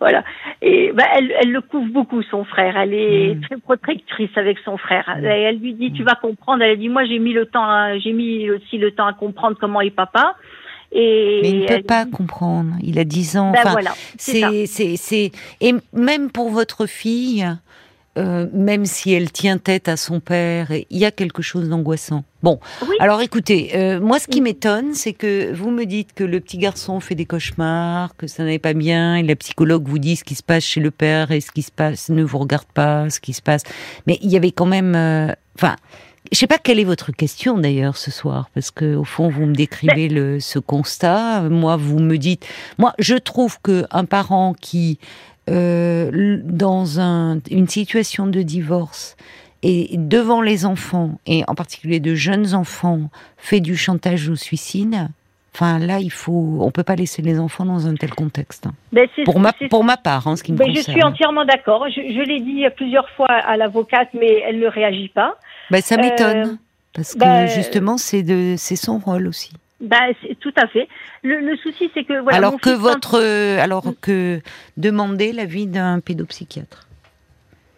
voilà. 0.00 0.24
Et 0.62 0.92
ben, 0.92 1.04
elle, 1.16 1.34
elle 1.40 1.52
le 1.52 1.60
couvre 1.60 1.88
beaucoup, 1.88 2.22
son 2.22 2.44
frère. 2.44 2.76
Elle 2.76 2.94
est 2.94 3.34
hmm. 3.34 3.40
très 3.42 3.56
protectrice 3.58 4.30
avec 4.36 4.58
son 4.64 4.76
frère. 4.76 5.04
Hmm. 5.06 5.24
elle 5.24 5.58
lui 5.58 5.74
dit, 5.74 5.92
tu 5.92 6.02
hmm. 6.02 6.06
vas 6.06 6.14
comprendre. 6.14 6.62
Elle 6.62 6.78
dit, 6.78 6.88
moi, 6.88 7.04
j'ai 7.04 7.18
mis 7.18 7.32
le 7.32 7.46
temps, 7.46 7.98
j'ai 7.98 8.12
mis 8.12 8.50
aussi 8.50 8.78
le 8.78 8.92
temps 8.92 9.06
à 9.06 9.12
comprendre 9.12 9.56
comment 9.60 9.80
est 9.80 9.90
papa. 9.90 10.36
Et 10.90 11.40
Mais 11.42 11.50
il 11.50 11.60
ne 11.60 11.66
peut 11.66 11.82
pas 11.82 12.06
comprendre. 12.06 12.72
Il 12.82 12.98
a 12.98 13.04
10 13.04 13.36
ans. 13.36 13.52
Ben 13.52 13.58
enfin, 13.60 13.72
voilà, 13.72 13.90
c'est, 14.16 14.64
c'est, 14.66 15.30
et 15.60 15.74
même 15.92 16.30
pour 16.30 16.48
votre 16.48 16.86
fille, 16.86 17.46
euh, 18.18 18.46
même 18.52 18.84
si 18.84 19.12
elle 19.12 19.30
tient 19.30 19.58
tête 19.58 19.88
à 19.88 19.96
son 19.96 20.18
père, 20.18 20.72
il 20.72 20.98
y 20.98 21.04
a 21.04 21.10
quelque 21.10 21.40
chose 21.40 21.68
d'angoissant. 21.68 22.24
Bon, 22.42 22.58
alors 23.00 23.20
écoutez, 23.20 23.70
euh, 23.74 24.00
moi 24.00 24.18
ce 24.18 24.26
qui 24.26 24.40
m'étonne, 24.40 24.94
c'est 24.94 25.12
que 25.12 25.52
vous 25.52 25.70
me 25.70 25.84
dites 25.84 26.12
que 26.14 26.24
le 26.24 26.40
petit 26.40 26.58
garçon 26.58 27.00
fait 27.00 27.14
des 27.14 27.26
cauchemars, 27.26 28.16
que 28.16 28.26
ça 28.26 28.44
n'est 28.44 28.58
pas 28.58 28.74
bien, 28.74 29.16
et 29.16 29.22
la 29.22 29.36
psychologue 29.36 29.86
vous 29.86 29.98
dit 29.98 30.16
ce 30.16 30.24
qui 30.24 30.34
se 30.34 30.42
passe 30.42 30.64
chez 30.64 30.80
le 30.80 30.90
père 30.90 31.30
et 31.30 31.40
ce 31.40 31.50
qui 31.50 31.62
se 31.62 31.72
passe 31.72 32.08
ne 32.08 32.24
vous 32.24 32.38
regarde 32.38 32.66
pas, 32.74 33.08
ce 33.10 33.20
qui 33.20 33.32
se 33.32 33.42
passe. 33.42 33.62
Mais 34.06 34.18
il 34.22 34.30
y 34.30 34.36
avait 34.36 34.52
quand 34.52 34.66
même, 34.66 34.94
euh, 34.94 35.32
enfin. 35.56 35.76
je 36.32 36.38
sais 36.38 36.46
pas 36.46 36.58
quelle 36.58 36.78
est 36.78 36.84
votre 36.84 37.12
question 37.12 37.56
d'ailleurs 37.58 37.96
ce 37.96 38.10
soir, 38.10 38.50
parce 38.54 38.70
que 38.70 38.96
au 38.96 39.04
fond 39.04 39.28
vous 39.28 39.46
me 39.46 39.54
décrivez 39.54 40.08
le, 40.08 40.40
ce 40.40 40.58
constat. 40.58 41.42
Moi, 41.48 41.76
vous 41.76 41.98
me 41.98 42.18
dites, 42.18 42.46
moi, 42.78 42.94
je 42.98 43.14
trouve 43.14 43.58
que 43.62 43.84
un 43.90 44.04
parent 44.04 44.54
qui 44.60 44.98
euh, 45.48 46.40
dans 46.44 46.98
une 47.50 47.68
situation 47.68 48.26
de 48.26 48.42
divorce 48.42 49.16
et 49.62 49.96
devant 49.96 50.40
les 50.40 50.64
enfants, 50.64 51.18
et 51.26 51.42
en 51.48 51.54
particulier 51.54 51.98
de 51.98 52.14
jeunes 52.14 52.54
enfants, 52.54 53.10
fait 53.36 53.60
du 53.60 53.76
chantage 53.76 54.28
au 54.28 54.36
suicide, 54.36 55.08
Enfin, 55.54 55.80
là, 55.80 55.98
il 55.98 56.12
faut, 56.12 56.58
on 56.60 56.70
peut 56.70 56.84
pas 56.84 56.94
laisser 56.94 57.20
les 57.20 57.40
enfants 57.40 57.64
dans 57.64 57.88
un 57.88 57.94
tel 57.96 58.10
contexte. 58.10 58.68
Ben, 58.92 59.08
pour 59.24 59.40
ma, 59.40 59.52
pour 59.70 59.82
ma 59.82 59.96
part, 59.96 60.28
en 60.28 60.32
hein, 60.32 60.36
ce 60.36 60.44
qui 60.44 60.52
me 60.52 60.58
concerne. 60.58 60.76
Je 60.76 60.82
suis 60.82 61.02
entièrement 61.02 61.44
d'accord. 61.44 61.88
Je, 61.88 62.22
l'ai 62.22 62.38
dit 62.38 62.64
plusieurs 62.76 63.08
fois 63.16 63.26
à 63.30 63.56
l'avocate, 63.56 64.08
mais 64.14 64.40
elle 64.46 64.60
ne 64.60 64.68
réagit 64.68 65.08
pas. 65.08 65.36
Ben, 65.72 65.80
ça 65.80 65.96
m'étonne, 65.96 66.36
euh, 66.36 66.56
parce 66.94 67.14
que 67.14 67.18
ben, 67.18 67.48
justement, 67.48 67.98
c'est 67.98 68.22
de, 68.22 68.54
c'est 68.56 68.76
son 68.76 68.98
rôle 68.98 69.26
aussi. 69.26 69.50
Bah, 69.80 69.96
tout 70.40 70.52
à 70.56 70.66
fait. 70.66 70.88
Le, 71.22 71.56
souci, 71.56 71.90
c'est 71.94 72.04
que 72.04 72.20
voilà. 72.20 72.38
Alors 72.38 72.60
que 72.60 72.70
votre, 72.70 73.20
alors 73.60 73.94
que 74.00 74.40
demander 74.76 75.32
l'avis 75.32 75.66
d'un 75.66 76.00
pédopsychiatre. 76.00 76.88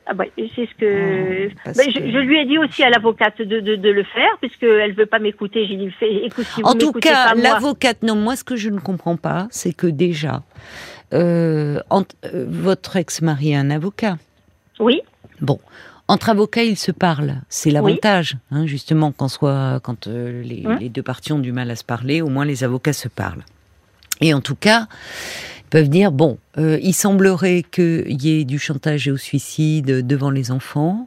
Ah 0.07 0.15
bah, 0.15 0.25
c'est 0.37 0.67
ce 0.67 0.75
que, 0.75 1.51
ah, 1.65 1.71
bah, 1.77 1.83
je, 1.87 2.19
lui 2.19 2.41
ai 2.41 2.45
dit 2.45 2.59
aussi 2.59 2.83
à 2.83 2.91
l'avocate 2.91 3.41
de, 3.41 3.61
de, 3.61 3.77
de, 3.77 3.91
le 3.91 4.03
faire 4.03 4.39
puisqu'elle 4.41 4.93
veut 4.93 5.07
pas 5.07 5.21
m'écouter. 5.21 5.67
J'ai 5.69 5.77
dit. 5.77 5.93
Écoute, 6.25 6.47
si 6.47 6.63
vous 6.63 6.67
en 6.67 6.75
tout 6.75 6.91
cas, 6.91 7.35
l'avocate, 7.35 8.03
non. 8.03 8.17
Moi, 8.17 8.35
ce 8.35 8.43
que 8.43 8.57
je 8.57 8.71
ne 8.71 8.81
comprends 8.81 9.17
pas, 9.17 9.47
c'est 9.53 9.73
que 9.73 9.87
déjà, 9.87 10.43
euh, 11.13 11.79
euh 11.93 12.47
votre 12.49 12.97
ex-mari 12.97 13.53
est 13.53 13.57
un 13.57 13.71
avocat. 13.71 14.17
Oui. 14.81 15.01
Bon, 15.41 15.61
entre 16.11 16.29
avocats, 16.29 16.65
ils 16.65 16.77
se 16.77 16.91
parlent. 16.91 17.41
C'est 17.49 17.71
l'avantage, 17.71 18.37
hein, 18.51 18.67
justement, 18.67 19.13
quand, 19.13 19.29
soit, 19.29 19.79
quand 19.85 20.09
euh, 20.09 20.43
les, 20.43 20.89
deux 20.89 21.05
parties 21.05 21.33
ont 21.33 21.39
du 21.39 21.53
mal 21.53 21.71
à 21.71 21.77
se 21.77 21.85
parler, 21.85 22.21
au 22.21 22.29
moins 22.29 22.45
les 22.45 22.65
avocats 22.65 22.93
se 22.93 23.07
parlent. 23.07 23.45
Et 24.21 24.35
en 24.35 24.41
tout 24.41 24.57
cas, 24.57 24.89
ils 25.59 25.71
peuvent 25.71 25.89
dire 25.89 26.11
bon, 26.11 26.39
euh, 26.59 26.81
il 26.83 26.95
semblerait 26.95 27.63
qu'il 27.63 28.21
y 28.21 28.41
ait 28.41 28.45
du 28.45 28.59
chantage 28.59 29.07
et 29.07 29.13
au 29.13 29.17
suicide 29.17 30.05
devant 30.05 30.31
les 30.31 30.51
enfants. 30.51 31.07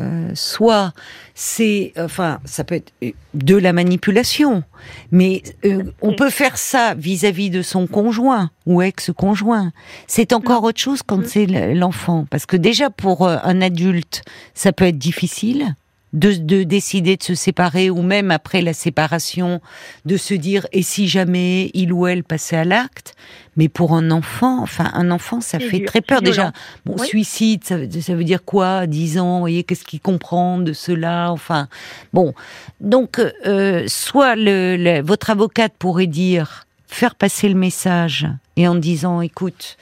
Euh, 0.00 0.30
soit 0.34 0.92
c'est, 1.34 1.92
enfin, 1.98 2.40
ça 2.44 2.64
peut 2.64 2.74
être 2.74 2.92
de 3.34 3.56
la 3.56 3.72
manipulation, 3.72 4.62
mais 5.10 5.42
euh, 5.64 5.84
on 6.00 6.14
peut 6.14 6.30
faire 6.30 6.56
ça 6.56 6.94
vis-à-vis 6.94 7.50
de 7.50 7.62
son 7.62 7.86
conjoint 7.86 8.50
ou 8.66 8.82
ex-conjoint. 8.82 9.72
C'est 10.06 10.32
encore 10.32 10.64
autre 10.64 10.80
chose 10.80 11.02
quand 11.02 11.26
c'est 11.26 11.46
l'enfant, 11.74 12.26
parce 12.30 12.46
que 12.46 12.56
déjà 12.56 12.90
pour 12.90 13.26
euh, 13.26 13.36
un 13.42 13.60
adulte, 13.62 14.22
ça 14.54 14.72
peut 14.72 14.86
être 14.86 14.98
difficile 14.98 15.74
de, 16.12 16.62
décider 16.64 17.16
de 17.16 17.22
se 17.22 17.34
séparer 17.34 17.90
ou 17.90 18.02
même 18.02 18.30
après 18.30 18.62
la 18.62 18.72
séparation 18.72 19.60
de 20.04 20.16
se 20.16 20.34
dire 20.34 20.66
et 20.72 20.82
si 20.82 21.08
jamais 21.08 21.70
il 21.74 21.92
ou 21.92 22.06
elle 22.06 22.24
passait 22.24 22.56
à 22.56 22.64
l'acte? 22.64 23.14
Mais 23.56 23.68
pour 23.68 23.94
un 23.94 24.10
enfant 24.10 24.60
enfin 24.62 24.90
un 24.94 25.10
enfant 25.10 25.40
ça 25.40 25.58
fait 25.58 25.84
très 25.84 26.00
peur. 26.00 26.22
Déjà 26.22 26.52
bon 26.86 26.98
suicide 26.98 27.64
ça, 27.64 27.76
veut 27.76 28.24
dire 28.24 28.44
quoi? 28.44 28.86
Dix 28.86 29.18
ans 29.18 29.34
vous 29.34 29.40
voyez 29.40 29.64
qu'est-ce 29.64 29.84
qu'il 29.84 30.00
comprend 30.00 30.58
de 30.58 30.72
cela? 30.72 31.30
Enfin 31.30 31.68
bon. 32.12 32.34
Donc 32.80 33.20
euh, 33.46 33.84
soit 33.86 34.34
le, 34.36 35.00
votre 35.02 35.30
avocate 35.30 35.72
pourrait 35.78 36.06
dire 36.06 36.66
faire 36.86 37.14
passer 37.14 37.48
le 37.48 37.54
message 37.54 38.26
et 38.56 38.66
en 38.66 38.74
disant 38.74 39.20
écoute 39.20 39.76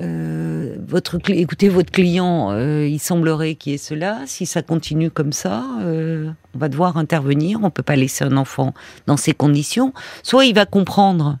euh, 0.00 0.76
votre 0.86 1.18
écoutez 1.30 1.68
votre 1.68 1.92
client, 1.92 2.50
euh, 2.50 2.86
il 2.86 2.98
semblerait 2.98 3.54
qu'il 3.54 3.72
y 3.72 3.74
ait 3.76 3.78
cela. 3.78 4.22
Si 4.26 4.44
ça 4.46 4.62
continue 4.62 5.10
comme 5.10 5.32
ça, 5.32 5.64
euh, 5.82 6.30
on 6.54 6.58
va 6.58 6.68
devoir 6.68 6.96
intervenir. 6.96 7.60
On 7.62 7.70
peut 7.70 7.82
pas 7.82 7.96
laisser 7.96 8.24
un 8.24 8.36
enfant 8.36 8.74
dans 9.06 9.16
ces 9.16 9.34
conditions. 9.34 9.92
Soit 10.22 10.46
il 10.46 10.54
va 10.54 10.66
comprendre 10.66 11.38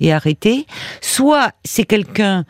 et 0.00 0.12
arrêter, 0.12 0.66
soit 1.02 1.52
c'est 1.64 1.84
quelqu'un 1.84 2.46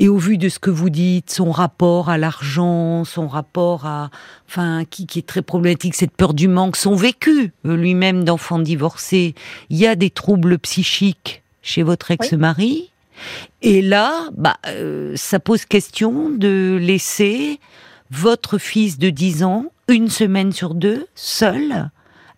et 0.00 0.08
au 0.08 0.16
vu 0.16 0.38
de 0.38 0.48
ce 0.48 0.58
que 0.58 0.70
vous 0.70 0.88
dites, 0.88 1.30
son 1.30 1.50
rapport 1.50 2.08
à 2.08 2.16
l'argent, 2.16 3.04
son 3.04 3.28
rapport 3.28 3.84
à, 3.84 4.10
enfin, 4.48 4.84
qui, 4.88 5.06
qui, 5.06 5.18
est 5.18 5.28
très 5.28 5.42
problématique, 5.42 5.94
cette 5.94 6.16
peur 6.16 6.32
du 6.32 6.48
manque, 6.48 6.76
son 6.76 6.96
vécu 6.96 7.52
lui-même 7.64 8.24
d'enfant 8.24 8.58
divorcé, 8.58 9.34
il 9.68 9.76
y 9.76 9.86
a 9.86 9.96
des 9.96 10.08
troubles 10.08 10.58
psychiques 10.58 11.42
chez 11.60 11.82
votre 11.82 12.10
ex-mari. 12.10 12.90
Et 13.62 13.82
là, 13.82 14.28
bah, 14.36 14.56
euh, 14.66 15.14
ça 15.16 15.40
pose 15.40 15.64
question 15.64 16.30
de 16.30 16.78
laisser 16.80 17.60
votre 18.10 18.58
fils 18.58 18.98
de 18.98 19.10
10 19.10 19.44
ans 19.44 19.66
une 19.88 20.08
semaine 20.08 20.52
sur 20.52 20.74
deux 20.74 21.06
seul 21.14 21.90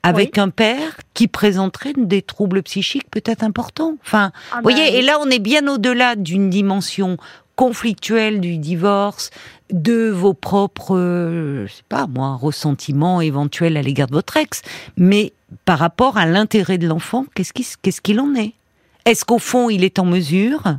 avec 0.03 0.37
un 0.39 0.49
père 0.49 0.97
qui 1.15 1.29
présenterait 1.29 1.93
des 1.97 2.23
troubles 2.23 2.63
psychiques 2.63 3.09
peut-être 3.11 3.45
importants. 3.45 3.95
Enfin, 4.05 4.33
ah 4.51 4.57
vous 4.57 4.63
voyez, 4.63 4.99
et 4.99 5.03
là 5.03 5.19
on 5.21 5.31
est 5.31 5.39
bien 5.39 5.69
au-delà 5.69 6.17
d'une 6.17 6.51
dimension 6.51 7.19
conflictuelle 7.55 8.41
du 8.41 8.59
divorce, 8.59 9.31
de 9.71 10.11
vos 10.11 10.35
propres, 10.35 10.97
je 10.97 11.73
sais 11.73 11.85
pas 11.89 12.07
moi, 12.07 12.35
ressentiments 12.35 13.21
éventuels 13.21 13.77
à 13.77 13.83
l'égard 13.83 14.09
de 14.09 14.15
votre 14.15 14.37
ex, 14.37 14.63
mais 14.97 15.33
par 15.65 15.79
rapport 15.79 16.17
à 16.17 16.27
l'intérêt 16.27 16.79
de 16.79 16.89
l'enfant, 16.89 17.27
qu'est-ce 17.35 18.01
qu'il 18.01 18.21
en 18.21 18.35
est? 18.35 18.55
Est-ce 19.05 19.25
qu'au 19.25 19.39
fond 19.39 19.71
il 19.71 19.85
est 19.85 19.99
en 19.99 20.05
mesure? 20.05 20.79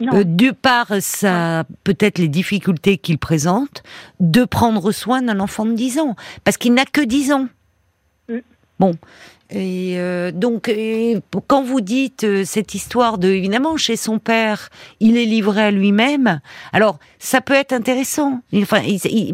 Euh, 0.00 0.24
de 0.24 0.50
par 0.50 0.88
sa 1.00 1.64
peut-être 1.84 2.18
les 2.18 2.28
difficultés 2.28 2.98
qu'il 2.98 3.18
présente, 3.18 3.82
de 4.18 4.44
prendre 4.44 4.90
soin 4.90 5.22
d'un 5.22 5.38
enfant 5.38 5.64
de 5.64 5.74
10 5.74 6.00
ans, 6.00 6.16
parce 6.44 6.56
qu'il 6.56 6.74
n'a 6.74 6.84
que 6.84 7.00
10 7.00 7.32
ans. 7.32 7.48
Mm. 8.28 8.38
Bon, 8.80 8.92
et 9.54 9.94
euh, 9.98 10.32
donc, 10.32 10.72
quand 11.46 11.62
vous 11.62 11.82
dites 11.82 12.24
euh, 12.24 12.42
cette 12.44 12.74
histoire 12.74 13.18
de, 13.18 13.28
évidemment, 13.28 13.76
chez 13.76 13.96
son 13.96 14.18
père, 14.18 14.70
il 14.98 15.18
est 15.18 15.26
livré 15.26 15.62
à 15.62 15.70
lui-même. 15.70 16.40
Alors, 16.72 16.98
ça 17.18 17.42
peut 17.42 17.54
être 17.54 17.74
intéressant. 17.74 18.40
Enfin, 18.54 18.80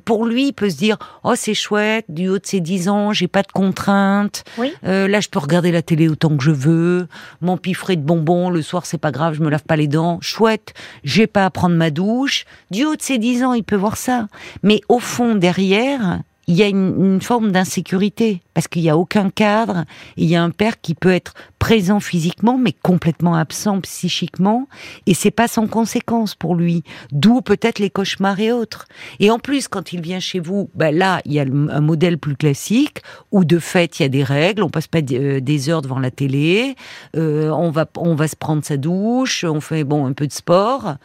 pour 0.05 0.27
lui, 0.27 0.49
il 0.49 0.53
peut 0.53 0.71
se 0.71 0.77
dire, 0.77 0.99
oh, 1.23 1.35
c'est 1.37 1.55
chouette, 1.55 2.07
du 2.09 2.29
haut 2.29 2.39
de 2.39 2.47
ses 2.47 2.61
10 2.61 2.89
ans, 2.89 3.13
j'ai 3.13 3.29
pas 3.29 3.43
de 3.43 3.53
contraintes. 3.53 4.45
Euh, 4.85 5.07
là, 5.07 5.21
je 5.21 5.29
peux 5.29 5.39
regarder 5.39 5.71
la 5.71 5.83
télé 5.83 6.09
autant 6.09 6.37
que 6.37 6.43
je 6.43 6.51
veux. 6.51 7.07
Mon 7.41 7.57
piffret 7.57 7.95
de 7.95 8.03
bonbons, 8.03 8.51
le 8.51 8.63
soir, 8.63 8.87
c'est 8.87 8.99
pas 8.99 9.13
grave, 9.13 9.35
je 9.35 9.43
me 9.43 9.51
lave 9.51 9.65
pas 9.65 9.77
les 9.77 9.89
dents. 9.89 10.19
Chouette, 10.21 10.75
j'ai 11.05 11.29
pas 11.29 11.45
à 11.45 11.51
prendre 11.51 11.77
ma 11.77 11.91
douche. 11.91 12.45
Du 12.73 12.85
haut 12.85 12.97
de 12.97 13.03
ses 13.03 13.19
10 13.19 13.45
ans, 13.45 13.53
il 13.53 13.63
peut 13.63 13.77
voir 13.77 13.97
ça. 13.97 14.27
Mais 14.65 14.81
au 14.89 14.99
fond, 14.99 15.37
derrière, 15.37 16.21
il 16.49 16.57
y 16.57 16.63
a 16.63 16.67
une, 16.67 17.21
forme 17.21 17.53
d'insécurité 17.53 18.41
parce 18.55 18.69
qu'il 18.69 18.83
n'y 18.83 18.89
a 18.89 18.97
aucun 18.97 19.29
cadre. 19.29 19.85
Il 20.17 20.25
y 20.25 20.35
a 20.35 20.43
un 20.43 20.51
père 20.51 20.81
qui 20.81 20.95
peut 20.95 21.13
être 21.13 21.35
présent 21.59 22.01
physiquement 22.01 22.57
mais 22.57 22.73
complètement 22.73 23.35
absent 23.35 23.81
psychiquement 23.83 24.67
et 25.07 25.13
c'est 25.13 25.31
pas 25.31 25.47
sans 25.47 25.67
conséquence 25.67 26.35
pour 26.35 26.55
lui. 26.55 26.85
D'où 27.13 27.43
peut-être 27.43 27.79
les 27.79 27.91
cauchemars 27.91 28.41
et 28.41 28.51
autres. 28.51 28.87
Et 29.21 29.31
en 29.31 29.39
plus, 29.39 29.69
quand 29.69 29.93
il 29.93 30.01
vient 30.01 30.21
chez 30.21 30.41
vous, 30.41 30.71
ben 30.75 30.97
là, 30.97 31.21
il 31.27 31.35
y 31.35 31.41
a 31.41 31.43
un 31.43 31.81
modèle 31.81 32.17
plus 32.17 32.37
classique 32.37 33.03
où 33.31 33.45
de 33.45 33.59
fait 33.59 34.01
il 34.01 34.05
y 34.05 34.07
a 34.07 34.09
des 34.09 34.25
règles. 34.25 34.63
On 34.63 34.71
passe 34.71 34.87
pas 34.87 35.01
euh, 35.13 35.41
des 35.41 35.69
heures 35.69 35.83
devant 35.83 35.99
la 35.99 36.11
télé. 36.11 36.77
Euh, 37.15 37.51
on 37.51 37.71
va 37.71 37.87
on 37.99 38.15
va 38.15 38.27
se 38.27 38.37
prendre 38.37 38.65
sa 38.65 38.79
douche. 38.79 39.45
On 39.45 39.61
fait 39.61 39.85
bon 39.85 40.07
un 40.07 40.15
peu 40.15 40.27
de 40.27 40.33
sport. 40.33 40.97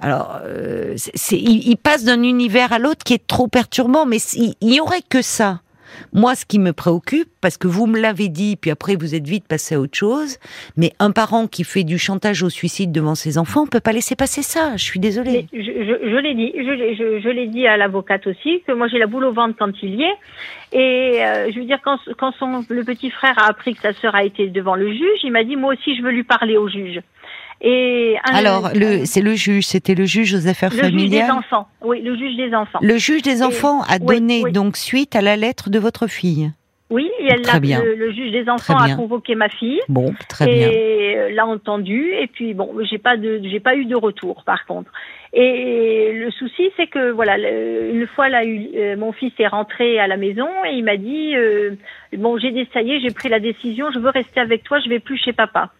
Alors, 0.00 0.40
euh, 0.44 0.96
il, 1.32 1.76
passe 1.76 2.04
d'un 2.04 2.22
univers 2.22 2.72
à 2.72 2.78
l'autre 2.78 3.04
qui 3.04 3.14
est 3.14 3.26
trop 3.26 3.48
perturbant, 3.48 4.06
mais 4.06 4.18
il 4.34 4.54
n'y 4.62 4.80
aurait 4.80 5.02
que 5.08 5.22
ça. 5.22 5.60
Moi, 6.12 6.34
ce 6.34 6.44
qui 6.46 6.58
me 6.58 6.72
préoccupe, 6.72 7.28
parce 7.40 7.56
que 7.56 7.66
vous 7.66 7.86
me 7.86 7.98
l'avez 7.98 8.28
dit, 8.28 8.56
puis 8.56 8.70
après 8.70 8.96
vous 8.96 9.14
êtes 9.14 9.26
vite 9.26 9.46
passé 9.46 9.74
à 9.74 9.80
autre 9.80 9.96
chose, 9.96 10.38
mais 10.76 10.92
un 10.98 11.10
parent 11.10 11.46
qui 11.46 11.64
fait 11.64 11.84
du 11.84 11.98
chantage 11.98 12.42
au 12.42 12.50
suicide 12.50 12.92
devant 12.92 13.14
ses 13.14 13.38
enfants, 13.38 13.62
on 13.62 13.66
peut 13.66 13.80
pas 13.80 13.92
laisser 13.92 14.16
passer 14.16 14.42
ça. 14.42 14.76
Je 14.76 14.84
suis 14.84 15.00
désolée. 15.00 15.46
je, 15.52 16.16
l'ai 16.18 16.34
dit, 16.34 16.52
je, 16.56 17.28
l'ai 17.28 17.46
dit 17.46 17.66
à 17.66 17.76
l'avocate 17.76 18.26
aussi 18.26 18.62
que 18.66 18.72
moi 18.72 18.88
j'ai 18.88 18.98
la 18.98 19.06
boule 19.06 19.24
au 19.24 19.32
ventre 19.32 19.56
quand 19.58 19.72
il 19.82 19.96
y 19.96 20.02
est. 20.02 20.16
Et 20.72 21.24
euh, 21.24 21.50
je 21.50 21.58
veux 21.58 21.64
dire 21.64 21.80
quand, 21.82 21.98
son, 22.38 22.64
le 22.68 22.84
petit 22.84 23.10
frère 23.10 23.34
a 23.38 23.48
appris 23.48 23.74
que 23.74 23.80
sa 23.80 23.92
sœur 23.92 24.14
a 24.14 24.24
été 24.24 24.48
devant 24.48 24.74
le 24.74 24.90
juge, 24.92 25.20
il 25.22 25.32
m'a 25.32 25.44
dit 25.44 25.56
moi 25.56 25.74
aussi 25.74 25.96
je 25.96 26.02
veux 26.02 26.10
lui 26.10 26.24
parler 26.24 26.56
au 26.56 26.68
juge. 26.68 27.00
Et 27.60 28.16
Alors, 28.24 28.70
le, 28.74 29.04
c'est 29.04 29.20
le 29.20 29.34
juge, 29.34 29.66
c'était 29.66 29.94
le 29.94 30.04
juge 30.04 30.34
aux 30.34 30.46
affaires 30.46 30.72
familiales. 30.72 30.92
Le 30.92 30.98
juge 30.98 31.10
des 31.10 31.30
enfants, 31.30 31.68
oui, 31.82 32.02
le 32.02 32.16
juge 32.16 32.36
des 32.36 32.54
enfants. 32.54 32.78
Le 32.80 32.98
juge 32.98 33.22
des 33.22 33.42
enfants 33.42 33.82
a 33.88 33.98
donné 33.98 34.44
donc 34.52 34.76
suite 34.76 35.16
à 35.16 35.20
la 35.20 35.36
lettre 35.36 35.68
de 35.70 35.78
votre 35.78 36.06
fille. 36.06 36.52
Oui, 36.90 37.10
elle 37.28 37.42
très 37.42 37.60
bien. 37.60 37.82
Le, 37.82 38.12
juge 38.12 38.32
des 38.32 38.48
enfants 38.48 38.78
a 38.78 38.94
convoqué 38.94 39.34
ma 39.34 39.50
fille. 39.50 39.80
Bon, 39.88 40.14
très 40.28 40.46
bien. 40.46 40.70
Et 40.70 41.16
euh, 41.16 41.30
l'a 41.34 41.46
entendu. 41.46 42.14
Et 42.14 42.26
puis 42.28 42.54
bon, 42.54 42.72
j'ai 42.90 42.96
pas 42.96 43.18
de, 43.18 43.40
j'ai 43.44 43.60
pas 43.60 43.76
eu 43.76 43.84
de 43.84 43.94
retour 43.94 44.42
par 44.44 44.64
contre. 44.64 44.90
Et 45.34 46.12
le 46.14 46.30
souci, 46.30 46.70
c'est 46.78 46.86
que 46.86 47.10
voilà, 47.10 47.36
une 47.36 48.06
fois 48.06 48.30
là, 48.30 48.42
euh, 48.42 48.96
mon 48.96 49.12
fils 49.12 49.32
est 49.38 49.46
rentré 49.46 49.98
à 49.98 50.06
la 50.06 50.16
maison 50.16 50.48
et 50.66 50.76
il 50.76 50.84
m'a 50.84 50.96
dit 50.96 51.36
euh, 51.36 51.72
bon, 52.16 52.38
j'ai 52.38 52.66
ça 52.72 52.80
y 52.80 52.92
est, 52.92 53.00
j'ai 53.00 53.12
pris 53.12 53.28
la 53.28 53.40
décision, 53.40 53.90
je 53.92 53.98
veux 53.98 54.08
rester 54.08 54.40
avec 54.40 54.64
toi, 54.64 54.80
je 54.80 54.88
vais 54.88 55.00
plus 55.00 55.18
chez 55.18 55.34
papa. 55.34 55.70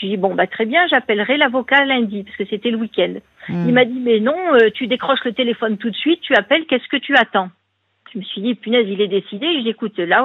J'ai 0.00 0.08
dit 0.08 0.16
bon 0.16 0.34
bah 0.34 0.46
très 0.46 0.64
bien, 0.64 0.86
j'appellerai 0.88 1.36
l'avocat 1.36 1.84
lundi 1.84 2.22
parce 2.22 2.36
que 2.36 2.44
c'était 2.46 2.70
le 2.70 2.76
week-end. 2.76 3.14
Hmm. 3.48 3.68
Il 3.68 3.74
m'a 3.74 3.84
dit 3.84 3.98
mais 4.00 4.20
non, 4.20 4.36
euh, 4.54 4.70
tu 4.72 4.86
décroches 4.86 5.24
le 5.24 5.32
téléphone 5.32 5.76
tout 5.76 5.90
de 5.90 5.96
suite, 5.96 6.20
tu 6.20 6.34
appelles, 6.34 6.66
qu'est-ce 6.66 6.88
que 6.88 6.96
tu 6.96 7.16
attends? 7.16 7.50
Je 8.12 8.18
me 8.18 8.24
suis 8.24 8.40
dit 8.40 8.54
punaise, 8.54 8.86
il 8.88 9.00
est 9.00 9.08
décidé. 9.08 9.46
Je 9.58 9.62
dis 9.62 9.70
écoute 9.70 9.98
là, 9.98 10.24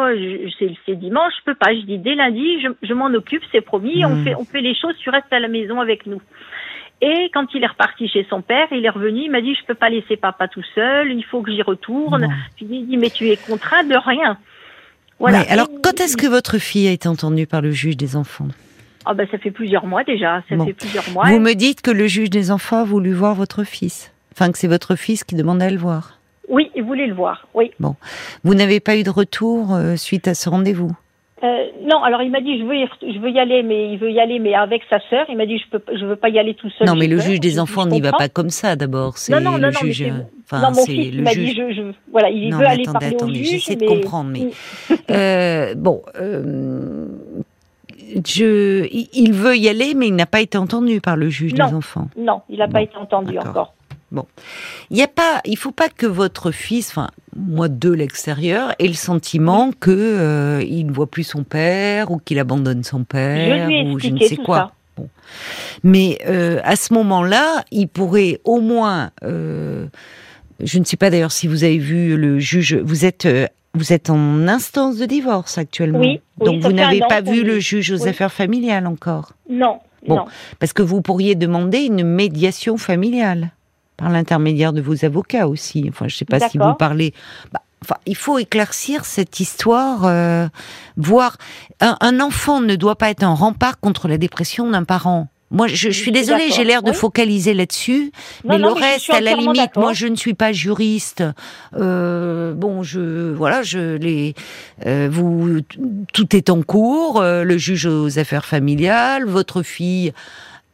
c'est 0.86 0.96
dimanche, 0.96 1.34
je 1.40 1.44
peux 1.52 1.56
pas. 1.56 1.74
Je 1.74 1.82
dis 1.82 1.98
dès 1.98 2.16
lundi, 2.16 2.62
je, 2.82 2.94
m'en 2.94 3.08
occupe, 3.08 3.42
c'est 3.52 3.62
promis, 3.62 4.06
on 4.06 4.16
hmm. 4.16 4.24
fait 4.24 4.36
on 4.36 4.46
fait 4.46 4.62
les 4.62 4.76
choses, 4.76 4.96
tu 5.00 5.10
restes 5.10 5.32
à 5.32 5.40
la 5.40 5.48
maison 5.48 5.82
avec 5.82 6.06
nous. 6.06 6.22
Et 7.02 7.30
quand 7.34 7.48
il 7.54 7.64
est 7.64 7.68
reparti 7.68 8.08
chez 8.08 8.26
son 8.30 8.42
père, 8.42 8.68
il 8.72 8.86
est 8.86 8.90
revenu, 8.90 9.24
il 9.24 9.32
m'a 9.32 9.42
dit 9.42 9.56
je 9.56 9.66
peux 9.66 9.74
pas 9.74 9.90
laisser 9.90 10.18
papa 10.18 10.48
tout 10.48 10.64
seul, 10.76 11.12
il 11.12 11.24
faut 11.26 11.42
que 11.42 11.52
j'y 11.52 11.64
retourne. 11.64 12.28
Je 12.60 12.66
lui 12.66 12.78
ai 12.78 12.84
dit 12.84 12.98
mais 12.98 13.10
tu 13.10 13.28
es 13.30 13.38
contraint 13.38 13.84
de 13.84 13.96
rien. 13.96 14.38
Voilà. 15.20 15.42
alors 15.50 15.68
quand 15.84 16.00
est-ce 16.00 16.18
que 16.18 16.28
votre 16.28 16.58
fille 16.58 16.88
a 16.88 16.92
été 16.92 17.08
entendue 17.08 17.48
par 17.48 17.62
le 17.62 17.72
juge 17.72 17.98
des 17.98 18.16
enfants? 18.16 18.50
Ah 19.06 19.14
ben, 19.14 19.28
ça 19.32 19.38
fait 19.38 19.52
plusieurs 19.52 19.86
mois 19.86 20.04
déjà. 20.04 20.44
Ça 20.50 20.58
fait 20.64 20.74
plusieurs 20.74 21.10
mois. 21.12 21.26
Vous 21.30 21.40
me 21.40 21.54
dites 21.54 21.82
que 21.82 21.92
le 21.92 22.08
juge 22.08 22.30
des 22.30 22.52
enfants 22.52 22.80
a 22.80 22.84
voulu 22.84 23.14
voir 23.14 23.36
votre 23.36 23.64
fils. 23.64 24.12
Enfin, 24.34 24.52
que 24.52 24.58
c'est 24.58 24.68
votre 24.68 24.96
fils 24.96 25.24
qui 25.24 25.36
demandait 25.36 25.66
à 25.66 25.70
le 25.70 25.78
voir. 25.78 26.20
Oui, 26.50 26.72
il 26.76 26.84
voulait 26.84 27.08
le 27.08 27.14
voir. 27.14 27.48
Oui. 27.54 27.72
Bon, 27.80 27.96
vous 28.44 28.56
n'avez 28.56 28.80
pas 28.80 28.98
eu 28.98 29.04
de 29.04 29.10
retour 29.10 29.74
euh, 29.74 29.96
suite 29.96 30.28
à 30.28 30.34
ce 30.34 30.50
rendez-vous? 30.50 30.92
Euh, 31.44 31.66
non, 31.82 32.02
alors 32.02 32.22
il 32.22 32.32
m'a 32.32 32.40
dit 32.40 32.58
je 32.58 32.64
veux 32.64 32.76
y, 32.76 32.88
je 33.02 33.20
veux 33.20 33.30
y 33.30 33.38
aller, 33.38 33.64
mais 33.64 33.92
il 33.92 33.98
veut 33.98 34.12
y 34.12 34.20
aller, 34.20 34.40
mais 34.40 34.56
avec 34.56 34.82
sa 34.90 35.00
sœur. 35.10 35.26
Il 35.28 35.36
m'a 35.36 35.46
dit 35.46 35.58
je 35.58 35.78
peux 35.78 35.84
je 35.94 36.06
veux 36.06 36.16
pas 36.16 36.30
y 36.30 36.40
aller 36.40 36.54
tout 36.54 36.70
seul. 36.70 36.88
Non, 36.88 36.96
mais 36.96 37.08
le 37.08 37.20
juge 37.20 37.42
des 37.42 37.60
enfants 37.60 37.86
n'y 37.86 38.00
va 38.00 38.14
pas 38.14 38.30
comme 38.30 38.50
ça 38.50 38.78
d'abord. 38.78 39.18
C'est 39.18 39.34
non, 39.34 39.42
non, 39.42 39.58
le 39.58 39.72
juge. 39.72 40.06
Enfin, 40.46 40.62
non, 40.62 40.72
mon 40.74 40.86
fils, 40.86 41.10
il 41.14 41.22
m'a 41.22 41.34
dit 41.34 41.54
je, 41.54 41.74
je, 41.74 41.82
voilà, 42.12 42.30
il 42.30 42.54
veut 42.54 42.66
aller 42.66 42.86
parler 42.86 43.08
attendez, 43.08 43.42
au 43.42 43.44
juge. 43.44 43.50
J'essaie 43.50 43.76
de 43.76 43.86
comprendre, 43.86 44.32
mais 44.32 44.52
euh, 45.12 45.76
bon. 45.76 46.02
Euh, 46.16 47.08
je, 48.26 48.88
il 48.92 49.34
veut 49.34 49.58
y 49.58 49.70
aller, 49.70 49.94
mais 49.96 50.08
il 50.08 50.16
n'a 50.16 50.26
pas 50.26 50.42
été 50.42 50.58
entendu 50.58 51.02
par 51.02 51.16
le 51.16 51.30
juge 51.30 51.54
des 51.54 51.62
enfants. 51.62 52.10
Non, 52.18 52.42
il 52.50 52.60
n'a 52.60 52.68
pas 52.68 52.82
été 52.82 52.96
entendu 52.98 53.38
encore. 53.38 53.74
Bon, 54.12 54.28
il 54.92 54.98
y 54.98 55.02
a 55.02 55.08
pas, 55.08 55.42
il 55.44 55.58
faut 55.58 55.72
pas 55.72 55.90
que 55.90 56.06
votre 56.06 56.52
fils, 56.52 56.90
enfin 56.90 57.10
moi 57.36 57.68
de 57.68 57.90
l'extérieur, 57.90 58.76
ait 58.78 58.88
le 58.88 58.94
sentiment 58.94 59.72
que 59.80 59.90
euh, 59.90 60.62
il 60.62 60.86
ne 60.86 60.92
voit 60.92 61.08
plus 61.08 61.24
son 61.24 61.44
père 61.44 62.12
ou 62.12 62.20
qu'il 62.20 62.38
abandonne 62.38 62.84
son 62.84 63.04
père 63.04 63.68
ou 63.88 63.98
je 63.98 64.10
ne 64.10 64.20
sais 64.20 64.38
quoi. 64.38 64.74
Bon. 64.96 65.10
Mais 65.84 66.20
euh, 66.28 66.60
à 66.64 66.76
ce 66.76 66.94
moment-là, 66.94 67.66
il 67.72 67.88
pourrait 67.88 68.40
au 68.44 68.62
moins 68.62 69.10
euh, 69.24 69.88
Je 70.60 70.78
ne 70.78 70.84
sais 70.84 70.98
pas 70.98 71.10
d'ailleurs 71.10 71.32
si 71.32 71.48
vous 71.48 71.64
avez 71.64 71.80
vu 71.80 72.16
le 72.16 72.38
juge. 72.38 72.76
Vous 72.76 73.06
êtes 73.06 73.28
vous 73.76 73.92
êtes 73.92 74.10
en 74.10 74.48
instance 74.48 74.98
de 74.98 75.06
divorce 75.06 75.58
actuellement. 75.58 76.00
Oui. 76.00 76.22
Donc 76.38 76.62
vous 76.62 76.72
n'avez 76.72 77.02
pas 77.10 77.22
vu 77.22 77.44
le 77.44 77.60
juge 77.60 77.92
aux 77.92 78.08
affaires 78.08 78.32
familiales 78.32 78.88
encore. 78.88 79.34
Non. 79.50 79.80
Bon, 80.08 80.26
parce 80.60 80.74
que 80.74 80.82
vous 80.82 81.02
pourriez 81.02 81.36
demander 81.36 81.80
une 81.80 82.04
médiation 82.04 82.78
familiale 82.78 83.52
par 83.96 84.10
l'intermédiaire 84.10 84.74
de 84.74 84.82
vos 84.82 85.06
avocats 85.06 85.48
aussi. 85.48 85.86
Enfin, 85.88 86.08
je 86.08 86.16
ne 86.16 86.18
sais 86.18 86.26
pas 86.26 86.50
si 86.50 86.58
vous 86.58 86.74
parlez. 86.74 87.14
Bah, 87.54 87.62
enfin, 87.84 87.96
il 88.06 88.16
faut 88.16 88.38
éclaircir 88.38 89.06
cette 89.06 89.40
histoire, 89.40 90.06
euh, 90.06 90.48
voir 90.98 91.38
un, 91.80 92.20
enfant 92.20 92.60
ne 92.60 92.76
doit 92.76 92.98
pas 92.98 93.10
être 93.10 93.24
un 93.24 93.34
rempart 93.34 93.80
contre 93.80 94.08
la 94.08 94.18
dépression 94.18 94.70
d'un 94.70 94.84
parent. 94.84 95.30
Moi, 95.54 95.68
je, 95.68 95.90
suis 95.92 96.12
désolée, 96.12 96.50
j'ai 96.50 96.64
l'air 96.64 96.82
de 96.82 96.92
focaliser 96.92 97.54
là-dessus, 97.54 98.12
mais 98.44 98.58
le 98.58 98.70
reste, 98.70 99.12
à 99.12 99.22
la 99.22 99.36
limite, 99.36 99.76
moi, 99.76 99.94
je 99.94 100.08
ne 100.08 100.16
suis 100.16 100.34
pas 100.34 100.52
juriste. 100.52 101.24
Euh, 101.78 102.56
bon, 102.56 102.82
je, 102.82 103.32
voilà, 103.32 103.62
je 103.62 103.96
les, 103.98 104.34
euh, 104.88 105.08
vous, 105.12 105.60
tout 106.12 106.36
est 106.36 106.50
en 106.50 106.64
cours. 106.64 107.22
Euh, 107.22 107.44
le 107.44 107.58
juge 107.60 107.86
aux 107.86 108.18
affaires 108.18 108.46
familiales, 108.46 109.26
votre 109.26 109.62
fille 109.62 110.12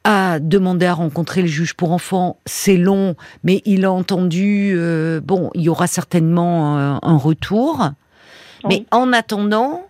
a 0.05 0.39
demandé 0.39 0.85
à 0.85 0.93
rencontrer 0.93 1.41
le 1.41 1.49
juge 1.49 1.73
pour 1.73 1.91
enfants. 1.91 2.37
C'est 2.45 2.77
long, 2.77 3.15
mais 3.43 3.61
il 3.65 3.83
a 3.83 3.91
entendu. 3.91 4.79
Bon, 5.21 5.51
il 5.55 5.63
y 5.63 5.69
aura 5.69 5.87
certainement 5.87 6.77
un, 6.77 6.99
un 7.03 7.17
retour. 7.17 7.89
Mais 8.67 8.85
en 8.91 9.11
attendant, 9.11 9.88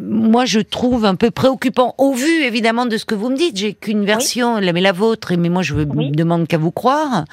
moi, 0.00 0.44
je 0.44 0.60
trouve 0.60 1.04
un 1.04 1.14
peu 1.14 1.30
préoccupant, 1.30 1.94
au 1.98 2.12
vu 2.12 2.44
évidemment 2.44 2.86
de 2.86 2.96
ce 2.96 3.04
que 3.04 3.14
vous 3.14 3.30
me 3.30 3.36
dites. 3.36 3.56
J'ai 3.56 3.74
qu'une 3.74 4.04
version, 4.04 4.60
mais 4.60 4.80
la 4.80 4.92
vôtre, 4.92 5.32
mais 5.36 5.48
moi, 5.48 5.62
je 5.62 5.74
ne 5.74 6.10
demande 6.10 6.46
qu'à 6.46 6.58
vous 6.58 6.70
croire. 6.70 7.24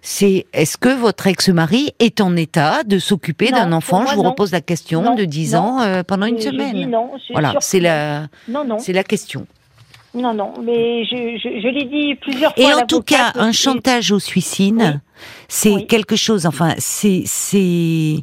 C'est 0.00 0.46
est-ce 0.52 0.76
que 0.76 0.88
votre 0.88 1.26
ex-mari 1.26 1.92
est 1.98 2.20
en 2.20 2.36
état 2.36 2.82
de 2.84 2.98
s'occuper 2.98 3.50
d'un 3.50 3.72
enfant? 3.72 4.06
Je 4.06 4.14
vous 4.14 4.22
repose 4.22 4.52
la 4.52 4.60
question 4.60 5.14
de 5.14 5.24
10 5.24 5.54
ans 5.54 5.80
euh, 5.80 6.02
pendant 6.02 6.26
une 6.26 6.40
semaine. 6.40 6.90
non, 6.90 7.10
voilà, 7.30 7.54
c'est 7.60 7.80
la, 7.80 8.26
c'est 8.78 8.92
la 8.92 9.04
question. 9.04 9.46
Non, 10.14 10.34
non, 10.34 10.52
mais 10.62 11.04
je, 11.06 11.38
je, 11.38 11.68
l'ai 11.68 11.84
dit 11.84 12.14
plusieurs 12.16 12.54
fois. 12.54 12.62
Et 12.62 12.74
en 12.74 12.84
tout 12.84 13.00
cas, 13.00 13.32
un 13.34 13.50
chantage 13.52 14.12
au 14.12 14.18
suicide, 14.18 15.00
c'est 15.48 15.86
quelque 15.86 16.16
chose. 16.16 16.44
Enfin, 16.44 16.74
c'est 16.76 17.22
c'est 17.24 18.22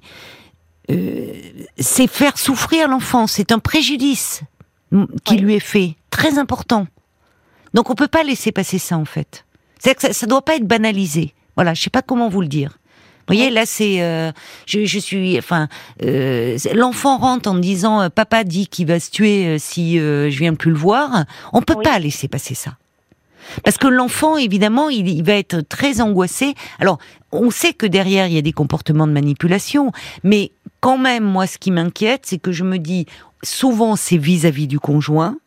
euh, 0.90 1.34
c'est 1.78 2.08
faire 2.08 2.38
souffrir 2.38 2.88
l'enfant, 2.88 3.28
c'est 3.28 3.52
un 3.52 3.60
préjudice 3.60 4.42
qui 5.24 5.38
lui 5.38 5.56
est 5.56 5.60
fait, 5.60 5.96
très 6.10 6.40
important. 6.40 6.88
Donc 7.74 7.90
on 7.90 7.96
peut 7.96 8.08
pas 8.08 8.24
laisser 8.24 8.52
passer 8.52 8.80
ça 8.80 8.98
en 8.98 9.06
fait. 9.06 9.46
C'est 9.80 9.96
que 9.96 10.14
ça, 10.14 10.26
ne 10.26 10.30
doit 10.30 10.42
pas 10.42 10.56
être 10.56 10.68
banalisé. 10.68 11.34
Voilà, 11.56 11.74
je 11.74 11.82
sais 11.82 11.90
pas 11.90 12.02
comment 12.02 12.28
vous 12.28 12.42
le 12.42 12.48
dire. 12.48 12.80
Vous 13.28 13.36
voyez, 13.36 13.52
là, 13.52 13.68
c'est, 13.68 14.02
euh, 14.02 14.32
je, 14.66 14.86
je, 14.86 14.98
suis, 14.98 15.38
enfin, 15.38 15.68
euh, 16.04 16.58
l'enfant 16.74 17.18
rentre 17.18 17.48
en 17.48 17.54
disant, 17.54 18.10
papa 18.10 18.44
dit 18.44 18.68
qu'il 18.68 18.88
va 18.88 19.00
se 19.00 19.12
tuer 19.12 19.60
si 19.60 20.00
je 20.00 20.38
viens 20.38 20.56
plus 20.56 20.72
le 20.72 20.78
voir. 20.78 21.26
On 21.54 21.62
peut 21.62 21.80
pas 21.84 22.00
laisser 22.00 22.28
passer 22.28 22.56
ça. 22.56 22.72
Parce 23.64 23.78
que 23.78 23.88
l'enfant, 23.88 24.38
évidemment, 24.38 24.90
il, 24.90 25.24
va 25.24 25.34
être 25.34 25.62
très 25.62 26.02
angoissé. 26.02 26.54
Alors, 26.80 27.00
on 27.32 27.52
sait 27.52 27.74
que 27.74 27.86
derrière, 27.86 28.28
il 28.28 28.34
y 28.34 28.38
a 28.38 28.42
des 28.42 28.54
comportements 28.54 29.08
de 29.08 29.12
manipulation, 29.12 29.92
mais 30.24 30.52
quand 30.82 30.98
même, 30.98 31.24
moi, 31.24 31.48
ce 31.48 31.58
qui 31.58 31.72
m'inquiète, 31.72 32.22
c'est 32.26 32.40
que 32.40 32.52
je 32.52 32.64
me 32.64 32.78
dis, 32.78 33.06
souvent, 33.44 33.96
c'est 33.96 34.18
vis-à-vis 34.18 34.68
du 34.68 34.80
conjoint, 34.80 35.38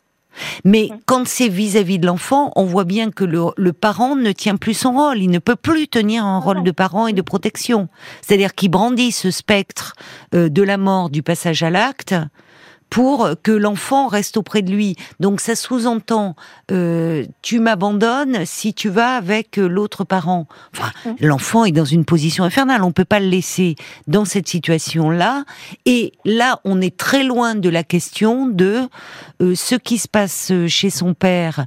mais 0.63 0.89
quand 1.05 1.27
c'est 1.27 1.47
vis-à-vis 1.47 1.99
de 1.99 2.07
l'enfant, 2.07 2.51
on 2.55 2.65
voit 2.65 2.83
bien 2.83 3.11
que 3.11 3.23
le, 3.23 3.73
parent 3.73 4.15
ne 4.15 4.31
tient 4.31 4.55
plus 4.55 4.73
son 4.73 4.93
rôle. 4.93 5.19
Il 5.19 5.29
ne 5.29 5.39
peut 5.39 5.55
plus 5.55 5.87
tenir 5.87 6.25
un 6.25 6.39
rôle 6.39 6.63
de 6.63 6.71
parent 6.71 7.07
et 7.07 7.13
de 7.13 7.21
protection. 7.21 7.87
C'est-à-dire 8.21 8.55
qu'il 8.55 8.69
brandit 8.69 9.11
ce 9.11 9.31
spectre 9.31 9.93
euh, 10.33 10.49
de 10.49 10.63
la 10.63 10.77
mort, 10.77 11.09
du 11.09 11.23
passage 11.23 11.63
à 11.63 11.69
l'acte, 11.69 12.15
pour 12.93 13.27
que 13.41 13.51
l'enfant 13.51 14.05
reste 14.07 14.37
auprès 14.37 14.61
de 14.61 14.71
lui. 14.71 14.95
Donc 15.19 15.41
ça 15.41 15.55
sous-entend 15.55 16.35
euh, 16.71 17.25
tu 17.41 17.59
m'abandonnes 17.59 18.45
si 18.45 18.75
tu 18.75 18.87
vas 18.87 19.15
avec 19.15 19.57
euh, 19.57 19.65
l'autre 19.65 20.03
parent. 20.03 20.45
Enfin, 20.77 20.91
mmh. 21.03 21.25
l'enfant 21.25 21.65
est 21.65 21.71
dans 21.71 21.85
une 21.85 22.05
position 22.05 22.43
infernale. 22.43 22.83
On 22.83 22.91
peut 22.91 23.03
pas 23.03 23.19
le 23.19 23.25
laisser 23.25 23.77
dans 24.05 24.25
cette 24.25 24.47
situation-là. 24.47 25.43
Et 25.87 26.13
là, 26.23 26.61
on 26.65 26.81
est 26.81 26.95
très 26.95 27.23
loin 27.23 27.55
de 27.55 27.67
la 27.67 27.83
question 27.83 28.45
de 28.45 28.81
euh, 29.41 29.55
ce 29.55 29.73
qui 29.73 29.97
se 29.97 30.07
passe 30.07 30.51
chez 30.67 30.91
son 30.91 31.15
père. 31.15 31.65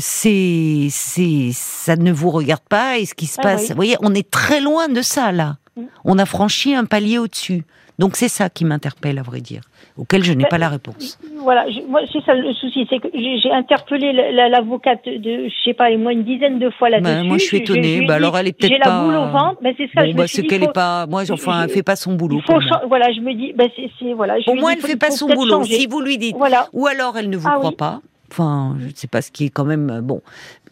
c'est, 0.00 0.88
c'est, 0.90 1.50
ça 1.52 1.96
ne 1.96 2.12
vous 2.12 2.30
regarde 2.30 2.64
pas. 2.66 2.96
Et 2.96 3.04
ce 3.04 3.12
qui 3.12 3.26
se 3.26 3.36
ah 3.40 3.42
passe, 3.42 3.68
vous 3.68 3.76
voyez, 3.76 3.96
on 4.00 4.14
est 4.14 4.30
très 4.30 4.62
loin 4.62 4.88
de 4.88 5.02
ça 5.02 5.32
là. 5.32 5.58
Mmh. 5.76 5.82
On 6.04 6.18
a 6.18 6.24
franchi 6.24 6.74
un 6.74 6.86
palier 6.86 7.18
au-dessus. 7.18 7.62
Donc 8.02 8.16
c'est 8.16 8.26
ça 8.26 8.50
qui 8.50 8.64
m'interpelle, 8.64 9.20
à 9.20 9.22
vrai 9.22 9.40
dire, 9.40 9.60
auquel 9.96 10.24
je 10.24 10.32
n'ai 10.32 10.44
pas 10.46 10.58
la 10.58 10.68
réponse. 10.68 11.20
Voilà, 11.40 11.66
moi 11.88 12.00
c'est 12.12 12.20
ça 12.24 12.34
le 12.34 12.52
souci, 12.52 12.84
c'est 12.90 12.98
que 12.98 13.06
j'ai 13.14 13.52
interpellé 13.52 14.12
l'avocate 14.48 15.04
de, 15.04 15.46
je 15.46 15.54
sais 15.64 15.72
pas, 15.72 15.96
moi 15.96 16.12
une 16.12 16.24
dizaine 16.24 16.58
de 16.58 16.68
fois 16.70 16.90
là-dessus. 16.90 17.14
Ben, 17.14 17.22
moi 17.22 17.38
je 17.38 17.44
suis 17.44 17.58
étonnée. 17.58 18.04
bah, 18.04 18.14
alors 18.14 18.36
elle 18.36 18.48
est 18.48 18.58
peut-être 18.58 18.76
pas. 18.82 18.84
J'ai 18.84 18.90
la 18.90 19.02
boule 19.04 19.14
au 19.14 19.30
ventre, 19.30 19.60
mais 19.62 19.76
c'est 19.78 19.88
ça. 19.94 20.04
Bon, 20.04 20.14
bah, 20.14 20.24
c'est 20.26 20.42
qu'elle 20.42 20.64
est 20.64 20.72
pas. 20.72 21.06
Moi, 21.06 21.22
enfin, 21.30 21.62
elle 21.62 21.70
fait 21.70 21.84
pas 21.84 21.94
son 21.94 22.14
boulot. 22.14 22.40
voilà, 22.88 23.12
je 23.12 23.20
me 23.20 23.34
dis, 23.34 23.52
bah, 23.52 23.66
c'est 23.76 24.12
voilà. 24.14 24.34
Au 24.48 24.54
moins, 24.54 24.72
elle 24.72 24.80
fait 24.80 24.96
pas 24.96 25.12
son 25.12 25.28
boulot. 25.28 25.62
Si 25.62 25.86
vous 25.86 26.00
lui 26.00 26.18
dites, 26.18 26.34
voilà. 26.36 26.66
ou 26.72 26.88
alors 26.88 27.16
elle 27.16 27.30
ne 27.30 27.36
vous 27.36 27.48
ah 27.48 27.54
croit 27.56 27.70
pas. 27.70 28.00
Enfin, 28.32 28.74
je 28.80 28.86
ne 28.86 28.94
sais 28.96 29.06
pas 29.06 29.22
ce 29.22 29.30
qui 29.30 29.44
est 29.44 29.50
quand 29.50 29.64
même 29.64 30.00
bon 30.02 30.22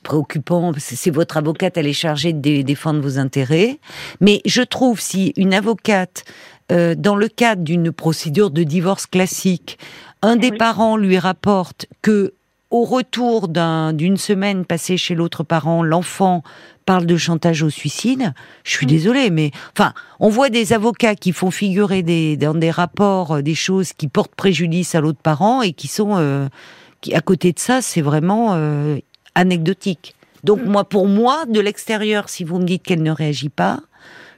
préoccupant. 0.03 0.73
C'est 0.79 1.11
votre 1.11 1.37
avocate, 1.37 1.77
elle 1.77 1.87
est 1.87 1.93
chargée 1.93 2.33
de 2.33 2.63
défendre 2.63 3.01
vos 3.01 3.19
intérêts. 3.19 3.79
Mais 4.21 4.41
je 4.45 4.63
trouve 4.63 5.01
si 5.01 5.33
une 5.37 5.55
avocate 5.55 6.25
euh, 6.73 6.95
dans 6.97 7.17
le 7.17 7.29
cadre 7.29 7.63
d'une 7.63 7.93
procédure 7.93 8.51
de 8.51 8.63
divorce 8.63 9.07
classique, 9.07 9.79
un 10.23 10.37
des 10.37 10.53
parents 10.53 10.97
lui 10.97 11.19
rapporte 11.19 11.87
que 12.03 12.35
au 12.71 12.85
retour 12.85 13.49
d'une 13.49 14.17
semaine 14.17 14.65
passée 14.65 14.97
chez 14.97 15.17
l'autre 15.17 15.43
parent, 15.43 15.83
l'enfant 15.83 16.45
parle 16.87 17.05
de 17.05 17.17
chantage 17.17 17.63
au 17.65 17.71
suicide, 17.71 18.33
je 18.63 18.71
suis 18.71 18.87
désolée, 18.87 19.31
mais 19.31 19.51
enfin, 19.77 19.93
on 20.21 20.29
voit 20.29 20.51
des 20.51 20.73
avocats 20.73 21.17
qui 21.17 21.33
font 21.33 21.51
figurer 21.51 22.03
des, 22.03 22.37
dans 22.37 22.55
des 22.55 22.71
rapports 22.71 23.37
euh, 23.37 23.43
des 23.43 23.57
choses 23.57 23.93
qui 23.93 24.07
portent 24.07 24.35
préjudice 24.35 24.95
à 24.95 25.01
l'autre 25.01 25.21
parent 25.21 25.63
et 25.63 25.73
qui 25.73 25.89
sont, 25.89 26.17
euh, 26.17 26.49
qui, 27.01 27.13
à 27.15 27.21
côté 27.21 27.53
de 27.53 27.59
ça, 27.59 27.83
c'est 27.83 28.03
vraiment 28.03 28.55
anecdotique. 29.41 30.15
Donc 30.45 30.61
moi, 30.65 30.85
pour 30.85 31.07
moi, 31.07 31.45
de 31.47 31.61
l'extérieur, 31.61 32.29
si 32.29 32.45
vous 32.45 32.59
me 32.59 32.65
dites 32.65 32.83
qu'elle 32.83 33.03
ne 33.03 33.11
réagit 33.11 33.49
pas, 33.49 33.81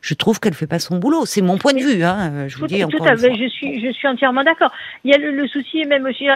je 0.01 0.15
trouve 0.15 0.41
qu'elle 0.41 0.55
fait 0.55 0.67
pas 0.67 0.81
son 0.81 0.99
boulot. 0.99 1.27
C'est 1.27 1.43
mon 1.43 1.59
point 1.59 1.73
de 1.73 1.79
vue, 1.79 2.03
hein, 2.03 2.49
je 2.49 2.59
vous 2.59 2.67
dis 2.67 2.83
encore 2.83 3.07
tout 3.07 3.17
Je 3.17 3.49
suis, 3.49 3.81
je 3.85 3.93
suis 3.93 4.09
entièrement 4.09 4.43
d'accord. 4.43 4.73
Il 5.05 5.13
y 5.13 5.15
a 5.15 5.19
le, 5.19 5.47
souci 5.47 5.85
même 5.85 6.07
aussi, 6.07 6.27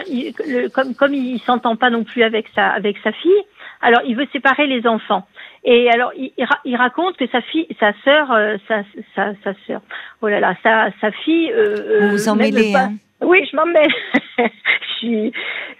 comme 0.73 0.95
comme 0.95 1.13
il 1.13 1.39
s'entend 1.41 1.75
pas 1.75 1.89
non 1.89 2.03
plus 2.05 2.23
avec 2.23 2.45
sa 2.55 2.67
avec 2.67 2.97
sa 3.03 3.11
fille, 3.11 3.43
alors 3.81 4.01
il 4.05 4.15
veut 4.15 4.27
séparer 4.31 4.67
les 4.67 4.87
enfants. 4.87 5.27
Et 5.65 5.89
alors 5.89 6.11
il, 6.17 6.31
il 6.63 6.75
raconte 6.77 7.17
que 7.17 7.27
sa 7.27 7.41
fille, 7.41 7.67
sa 7.77 7.91
sœur, 8.05 8.31
euh, 8.31 8.55
sa, 8.69 8.83
sa 9.15 9.33
sa 9.43 9.53
sœur, 9.65 9.81
oh 10.21 10.29
là 10.29 10.39
là, 10.39 10.55
sa 10.63 10.89
sa 11.01 11.11
fille. 11.11 11.51
Euh, 11.51 11.99
vous 12.03 12.11
vous 12.11 12.29
en 12.29 12.37
mêlez, 12.37 12.73
hein 12.73 12.93
oui, 13.21 13.47
je 13.51 13.55
m'en 13.55 13.65
mêle. 13.65 13.91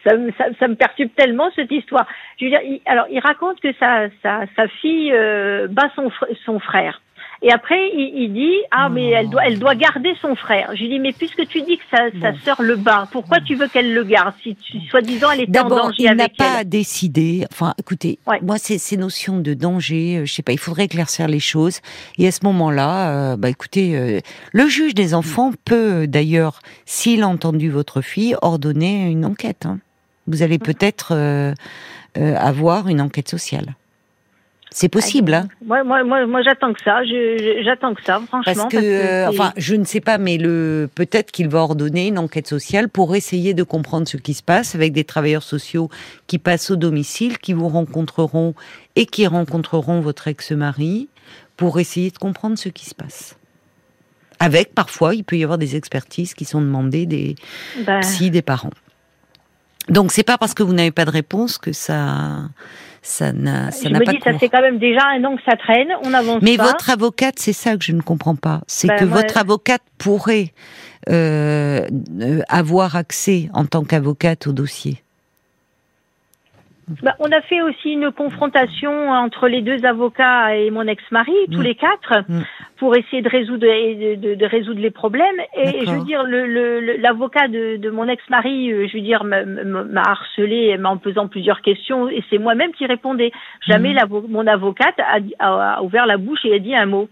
ça, 0.04 0.17
me, 0.17 0.32
ça, 0.60 0.67
me 0.67 0.76
perturbe 0.76 1.12
tellement 1.15 1.50
cette 1.56 1.71
histoire. 1.71 2.08
Je 2.39 2.45
il, 2.45 2.82
alors 2.86 3.06
il 3.10 3.19
raconte 3.19 3.60
que 3.60 3.73
sa, 3.73 4.10
sa, 4.23 4.67
fille 4.82 5.12
euh, 5.13 5.67
bat 5.67 5.91
son 6.45 6.60
frère. 6.60 7.02
Et 7.41 7.52
après, 7.52 7.80
il, 7.93 8.34
dit 8.34 8.56
ah 8.71 8.89
mais 8.89 9.10
elle 9.10 9.30
doit 9.30 9.45
elle 9.45 9.60
doit 9.60 9.76
garder 9.76 10.13
son 10.21 10.36
frère. 10.36 10.71
Je 10.73 10.82
lui 10.82 10.89
dis 10.89 11.00
mais 11.00 11.13
puisque 11.13 11.47
tu 11.47 11.62
dis 11.62 11.78
que 11.78 11.84
sa, 11.91 12.10
sa 12.19 12.39
sœur 12.39 12.62
le 12.62 12.76
bat, 12.76 13.08
pourquoi 13.12 13.39
tu 13.41 13.56
veux 13.56 13.67
qu'elle 13.67 13.93
le 13.93 14.04
garde 14.04 14.34
si 14.41 14.58
soi-disant 14.89 15.32
elle 15.32 15.41
est 15.41 15.60
en 15.60 15.69
danger 15.69 16.08
avec 16.08 16.08
elle 16.08 16.10
il 16.10 16.15
n'a 16.15 16.30
pas 16.30 16.63
décidé. 16.63 17.45
Enfin, 17.52 17.73
écoutez, 17.78 18.19
moi 18.41 18.58
c'est 18.58 18.78
ces 18.78 18.97
notions 18.97 19.39
de 19.39 19.54
danger, 19.54 20.17
euh, 20.17 20.26
je 20.26 20.34
sais 20.34 20.41
pas, 20.41 20.52
il 20.52 20.60
faudrait 20.60 20.86
éclaircir 20.86 21.28
les 21.28 21.39
choses. 21.39 21.82
Et 22.17 22.28
à 22.28 22.32
ce 22.32 22.39
moment-là, 22.43 23.34
euh, 23.34 23.38
bah 23.38 23.50
écoutez, 23.50 23.95
euh, 23.95 24.19
le 24.52 24.67
juge 24.67 24.95
des 24.95 25.13
enfants 25.13 25.52
peut 25.65 26.08
d'ailleurs, 26.08 26.60
s'il 26.86 27.23
a 27.23 27.28
entendu 27.28 27.69
votre 27.69 28.02
fille, 28.02 28.36
ordonner 28.41 29.10
une 29.10 29.26
enquête. 29.26 29.65
Hein. 29.65 29.80
Vous 30.28 30.41
allez 30.41 30.58
mmh. 30.58 30.62
peut-être 30.62 31.56
avoir 32.15 32.88
une 32.88 33.00
enquête 33.00 33.30
sociale. 33.30 33.76
C'est 34.69 34.89
possible, 34.89 35.34
hein 35.34 35.47
Moi, 35.65 35.84
moi, 35.84 36.03
moi, 36.03 36.41
j'attends 36.43 36.73
que 36.73 36.82
ça. 36.84 36.99
J'attends 37.63 37.93
que 37.93 38.03
ça, 38.03 38.19
franchement. 38.27 38.53
Parce 38.53 38.67
que, 38.67 39.30
enfin, 39.30 39.53
je 39.56 39.75
ne 39.75 39.86
sais 39.86 40.01
pas, 40.01 40.17
mais 40.17 40.38
le 40.38 40.89
peut-être 40.93 41.32
qu'il 41.32 41.47
va 41.47 41.60
ordonner 41.60 42.08
une 42.08 42.19
enquête 42.19 42.47
sociale 42.47 42.89
pour 42.89 43.15
essayer 43.15 43.53
de 43.53 43.63
comprendre 43.63 44.08
ce 44.08 44.17
qui 44.17 44.34
se 44.34 44.43
passe 44.43 44.75
avec 44.75 44.91
des 44.93 45.03
travailleurs 45.03 45.43
sociaux 45.43 45.89
qui 46.27 46.38
passent 46.38 46.69
au 46.69 46.75
domicile, 46.75 47.38
qui 47.38 47.53
vous 47.53 47.69
rencontreront 47.69 48.53
et 48.95 49.06
qui 49.06 49.25
rencontreront 49.25 50.01
votre 50.01 50.27
ex-mari 50.27 51.08
pour 51.56 51.80
essayer 51.80 52.12
de 52.12 52.17
comprendre 52.17 52.58
ce 52.58 52.69
qui 52.69 52.86
se 52.86 52.95
passe. 52.95 53.38
Avec 54.39 54.75
parfois, 54.75 55.15
il 55.15 55.23
peut 55.23 55.38
y 55.38 55.43
avoir 55.43 55.58
des 55.58 55.75
expertises 55.75 56.34
qui 56.34 56.45
sont 56.45 56.62
demandées 56.62 57.06
des 57.06 57.36
ben... 57.86 58.01
psy, 58.01 58.30
des 58.30 58.41
parents. 58.43 58.73
Donc 59.89 60.12
c'est 60.12 60.23
pas 60.23 60.38
parce 60.38 60.53
que 60.53 60.63
vous 60.63 60.73
n'avez 60.73 60.91
pas 60.91 61.06
de 61.06 61.12
réponse 61.12 61.58
que 61.58 61.71
ça 61.71 62.49
ça 63.08 63.32
n'a 63.32 63.72
ça 63.72 63.89
n'a 63.89 64.00
pas 64.00 64.12
dis, 64.12 64.20
ça 64.22 64.38
fait 64.38 64.50
quand 64.50 64.62
même 64.62 64.80
déjà 64.80 65.00
un 65.08 65.24
an 65.24 65.38
que 65.38 65.41
ça 65.50 65.56
traîne, 65.56 65.88
on 66.04 66.13
avance 66.13 66.41
Mais 66.41 66.58
votre 66.58 66.89
avocate, 66.89 67.36
c'est 67.38 67.54
ça 67.54 67.78
que 67.78 67.84
je 67.84 67.93
ne 67.93 68.02
comprends 68.02 68.36
pas, 68.36 68.62
c'est 68.67 68.89
ben, 68.89 69.00
que 69.00 69.06
votre 69.06 69.38
avocate 69.38 69.82
pourrait 69.98 70.52
euh, 71.10 71.88
avoir 72.50 72.98
accès 72.98 73.50
en 73.54 73.65
tant 73.65 73.84
qu'avocate 73.86 74.48
au 74.48 74.52
dossier. 74.52 75.02
Bah, 77.04 77.15
on 77.19 77.30
a 77.34 77.41
fait 77.41 77.62
aussi 77.62 77.91
une 77.91 78.12
confrontation 78.12 79.10
entre 79.10 79.50
les 79.50 79.62
deux 79.62 79.86
avocats 79.86 80.56
et 80.56 80.71
mon 80.71 80.88
ex-mari, 80.88 81.34
tous 81.52 81.60
mm. 81.60 81.63
les 81.63 81.76
quatre, 81.76 82.23
mm. 82.30 82.43
pour 82.78 82.95
essayer 82.95 83.21
de 83.21 83.28
résoudre, 83.28 83.67
de, 83.67 84.36
de, 84.36 84.45
résoudre 84.45 84.80
les 84.80 84.91
problèmes. 84.91 85.39
Et 85.58 85.86
je 85.86 85.91
veux 85.91 86.06
dire, 86.06 86.23
l'avocat 86.23 87.47
le, 87.47 87.76
de, 87.76 87.82
de, 87.82 87.89
mon 87.89 88.08
ex-mari, 88.08 88.71
euh, 88.71 88.88
je 88.88 88.93
veux 88.97 89.04
dire, 89.04 89.26
m'a 89.26 90.02
harcelé 90.02 90.80
en 90.82 90.95
posant 90.95 91.28
plusieurs 91.28 91.62
questions, 91.62 92.08
et 92.08 92.23
c'est 92.30 92.38
moi-même 92.38 92.71
qui 92.71 92.86
répondais. 92.86 93.34
Jamais 93.67 93.93
mm. 93.93 94.28
mon 94.30 94.47
avocate 94.47 94.97
a, 95.00 95.19
a, 95.39 95.82
ouvert 95.84 96.06
la 96.06 96.15
bouche 96.15 96.45
et 96.45 96.54
a 96.56 96.60
dit 96.60 96.76
un 96.76 96.86
mot. 96.86 97.10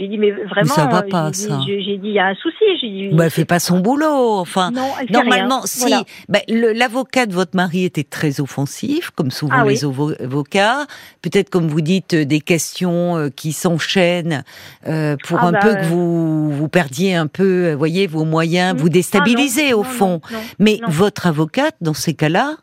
J'ai 0.00 0.08
dit, 0.08 0.16
mais 0.16 0.30
vraiment. 0.30 0.74
ça 0.74 0.86
va 0.86 1.02
pas, 1.02 1.30
ça. 1.34 1.60
J'ai 1.66 1.98
dit, 1.98 2.08
il 2.08 2.12
y 2.12 2.18
a 2.18 2.28
un 2.28 2.34
souci. 2.34 2.56
Dit. 2.82 3.10
Bah, 3.12 3.26
elle 3.26 3.30
fait 3.30 3.44
pas 3.44 3.58
son 3.58 3.80
boulot. 3.80 4.38
Enfin, 4.38 4.70
non, 4.70 4.88
normalement, 5.10 5.60
si. 5.66 5.92
Bah, 6.28 6.38
L'avocat 6.48 7.26
de 7.26 7.34
votre 7.34 7.54
mari 7.54 7.84
était 7.84 8.04
très 8.04 8.40
offensif, 8.40 9.10
comme 9.10 9.30
souvent 9.30 9.58
ah 9.58 9.64
les 9.64 9.84
avocats. 9.84 10.86
Peut-être, 11.20 11.50
comme 11.50 11.68
vous 11.68 11.82
dites, 11.82 12.14
des 12.14 12.40
questions 12.40 13.18
euh, 13.18 13.28
qui 13.28 13.52
s'enchaînent 13.52 14.42
euh, 14.86 15.16
pour 15.26 15.38
ah 15.40 15.48
un 15.48 15.52
bah, 15.52 15.58
peu 15.60 15.74
que 15.74 15.84
vous 15.84 16.50
vous 16.50 16.68
perdiez 16.68 17.14
un 17.14 17.26
peu, 17.26 17.74
voyez, 17.74 18.06
vos 18.06 18.24
moyens, 18.24 18.74
vous 18.78 18.86
ah 18.86 18.90
déstabilisez 18.90 19.74
au 19.74 19.82
fond. 19.82 20.22
mais 20.58 20.80
votre 20.88 21.26
avocate, 21.26 21.76
dans 21.82 21.94
ces 21.94 22.14
cas-là, 22.14 22.56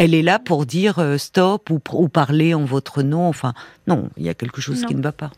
elle 0.00 0.14
est 0.14 0.22
là 0.22 0.38
pour 0.38 0.64
dire 0.64 0.98
euh, 0.98 1.18
stop 1.18 1.68
ou, 1.68 1.78
ou, 1.92 2.08
parler 2.08 2.54
en 2.54 2.64
votre 2.64 3.02
nom. 3.02 3.28
Enfin, 3.28 3.52
non, 3.86 4.08
il 4.16 4.24
y 4.24 4.30
a 4.30 4.34
quelque 4.34 4.62
chose 4.62 4.86
qui 4.86 4.94
ne 4.94 5.02
va 5.02 5.12
pas. 5.12 5.30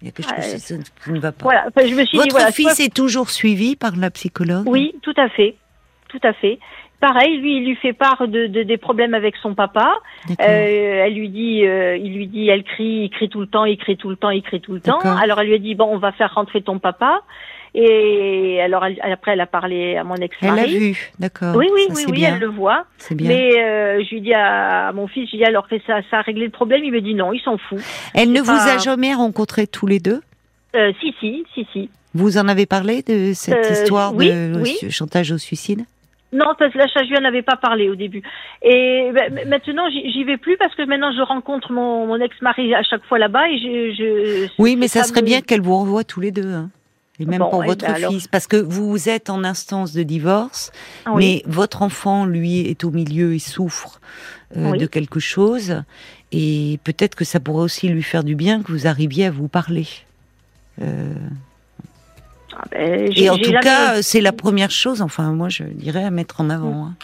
il 0.00 0.06
y 0.06 0.08
a 0.08 0.12
quelque 0.12 0.40
chose 0.40 0.84
qui 1.04 1.10
ne 1.10 1.18
va 1.18 1.32
pas. 1.32 1.42
Voilà. 1.42 1.66
je 1.76 1.94
me 1.94 2.04
suis 2.04 2.18
votre 2.18 2.52
fils 2.52 2.78
est 2.78 2.94
toujours 2.94 3.28
suivi 3.28 3.74
par 3.74 3.96
la 3.96 4.12
psychologue? 4.12 4.68
Oui, 4.68 4.94
tout 5.02 5.14
à 5.16 5.28
fait. 5.28 5.56
Tout 6.08 6.20
à 6.22 6.32
fait. 6.32 6.60
Pareil, 7.00 7.38
lui, 7.38 7.56
il 7.56 7.64
lui 7.66 7.74
fait 7.74 7.92
part 7.92 8.28
de, 8.28 8.46
des 8.46 8.76
problèmes 8.76 9.14
avec 9.14 9.34
son 9.42 9.56
papa. 9.56 9.98
Euh, 10.30 10.34
elle 10.40 11.14
lui 11.14 11.28
dit, 11.28 11.66
euh, 11.66 11.96
il 11.96 12.14
lui 12.14 12.28
dit, 12.28 12.48
elle 12.48 12.62
crie, 12.62 13.02
il 13.06 13.10
crie 13.10 13.28
tout 13.28 13.40
le 13.40 13.48
temps, 13.48 13.64
il 13.64 13.76
crie 13.76 13.96
tout 13.96 14.10
le 14.10 14.16
temps, 14.16 14.30
il 14.30 14.42
crie 14.42 14.60
tout 14.60 14.74
le 14.74 14.80
temps. 14.80 15.00
Alors 15.00 15.40
elle 15.40 15.48
lui 15.48 15.54
a 15.54 15.58
dit, 15.58 15.74
bon, 15.74 15.88
on 15.90 15.98
va 15.98 16.12
faire 16.12 16.32
rentrer 16.32 16.62
ton 16.62 16.78
papa. 16.78 17.22
Et 17.74 18.60
alors 18.62 18.84
après, 18.84 19.32
elle 19.32 19.40
a 19.40 19.46
parlé 19.46 19.96
à 19.96 20.04
mon 20.04 20.14
ex-mari. 20.14 20.60
Elle 20.64 20.72
l'a 20.72 20.78
vu, 20.78 21.12
d'accord. 21.18 21.56
Oui, 21.56 21.66
oui, 21.74 21.86
oui, 21.90 22.04
oui, 22.08 22.22
elle 22.22 22.38
le 22.38 22.46
voit. 22.46 22.86
C'est 22.98 23.16
bien. 23.16 23.28
Mais 23.28 23.60
euh, 23.60 24.02
je 24.04 24.14
lui 24.14 24.20
dis 24.20 24.32
à, 24.32 24.92
mon 24.92 25.08
fils, 25.08 25.26
je 25.26 25.32
lui 25.32 25.38
dis 25.38 25.44
alors 25.44 25.66
que 25.66 25.76
ça, 25.84 26.00
ça 26.08 26.18
a 26.18 26.22
réglé 26.22 26.44
le 26.44 26.52
problème? 26.52 26.84
Il 26.84 26.92
me 26.92 27.00
dit 27.00 27.14
non, 27.14 27.32
il 27.32 27.40
s'en 27.40 27.58
fout. 27.58 27.80
Elle 28.14 28.30
ne 28.30 28.40
vous 28.40 28.50
a 28.50 28.78
jamais 28.78 29.12
rencontré 29.12 29.66
tous 29.66 29.88
les 29.88 29.98
deux? 29.98 30.20
Euh, 30.76 30.92
Si, 31.00 31.14
si, 31.18 31.44
si, 31.52 31.66
si. 31.72 31.90
Vous 32.14 32.38
en 32.38 32.46
avez 32.46 32.66
parlé 32.66 33.02
de 33.02 33.32
cette 33.32 33.54
euh, 33.54 33.72
histoire 33.72 34.12
de 34.12 34.62
chantage 34.90 35.32
au 35.32 35.38
suicide? 35.38 35.84
Non, 36.32 36.46
parce 36.58 36.72
que 36.72 36.78
là, 36.78 36.86
je 36.86 37.08
lui 37.08 37.16
en 37.16 37.24
avais 37.24 37.42
pas 37.42 37.56
parlé 37.56 37.88
au 37.88 37.94
début. 37.94 38.22
Et 38.62 39.10
ben, 39.12 39.32
maintenant, 39.48 39.84
j'y 39.90 40.24
vais 40.24 40.36
plus 40.36 40.56
parce 40.56 40.74
que 40.74 40.82
maintenant, 40.82 41.12
je 41.12 41.22
rencontre 41.22 41.72
mon, 41.72 42.20
ex-mari 42.20 42.74
à 42.74 42.82
chaque 42.82 43.04
fois 43.04 43.18
là-bas 43.18 43.48
et 43.48 43.58
je. 43.58 43.94
je 43.94 44.48
oui, 44.58 44.76
mais 44.76 44.88
ça 44.88 45.02
serait 45.04 45.22
bien 45.22 45.40
qu'elle 45.40 45.60
vous 45.60 45.78
revoie 45.78 46.02
tous 46.04 46.20
les 46.20 46.32
deux. 46.32 46.52
Hein. 46.52 46.70
Et 47.20 47.26
même 47.26 47.38
pour 47.38 47.62
votre 47.62 47.86
ben 47.86 48.10
fils, 48.10 48.26
parce 48.26 48.48
que 48.48 48.56
vous 48.56 49.08
êtes 49.08 49.30
en 49.30 49.44
instance 49.44 49.92
de 49.92 50.02
divorce, 50.02 50.72
ah 51.04 51.12
mais 51.16 51.42
votre 51.46 51.82
enfant, 51.82 52.26
lui, 52.26 52.60
est 52.60 52.82
au 52.82 52.90
milieu 52.90 53.34
et 53.34 53.38
souffre 53.38 54.00
euh, 54.56 54.76
de 54.76 54.86
quelque 54.86 55.20
chose, 55.20 55.82
et 56.32 56.80
peut-être 56.82 57.14
que 57.14 57.24
ça 57.24 57.38
pourrait 57.38 57.62
aussi 57.62 57.88
lui 57.88 58.02
faire 58.02 58.24
du 58.24 58.34
bien 58.34 58.62
que 58.62 58.72
vous 58.72 58.88
arriviez 58.88 59.26
à 59.26 59.30
vous 59.30 59.46
parler. 59.46 59.86
Euh... 60.82 61.14
Ah 62.56 62.64
ben, 62.72 63.12
et 63.14 63.30
en 63.30 63.38
tout 63.38 63.54
cas, 63.62 64.02
c'est 64.02 64.20
la 64.20 64.32
première 64.32 64.70
chose, 64.72 65.00
enfin 65.00 65.32
moi 65.32 65.48
je 65.48 65.62
dirais 65.64 66.04
à 66.04 66.10
mettre 66.10 66.40
en 66.40 66.50
avant. 66.50 66.86
Hein, 66.86 66.94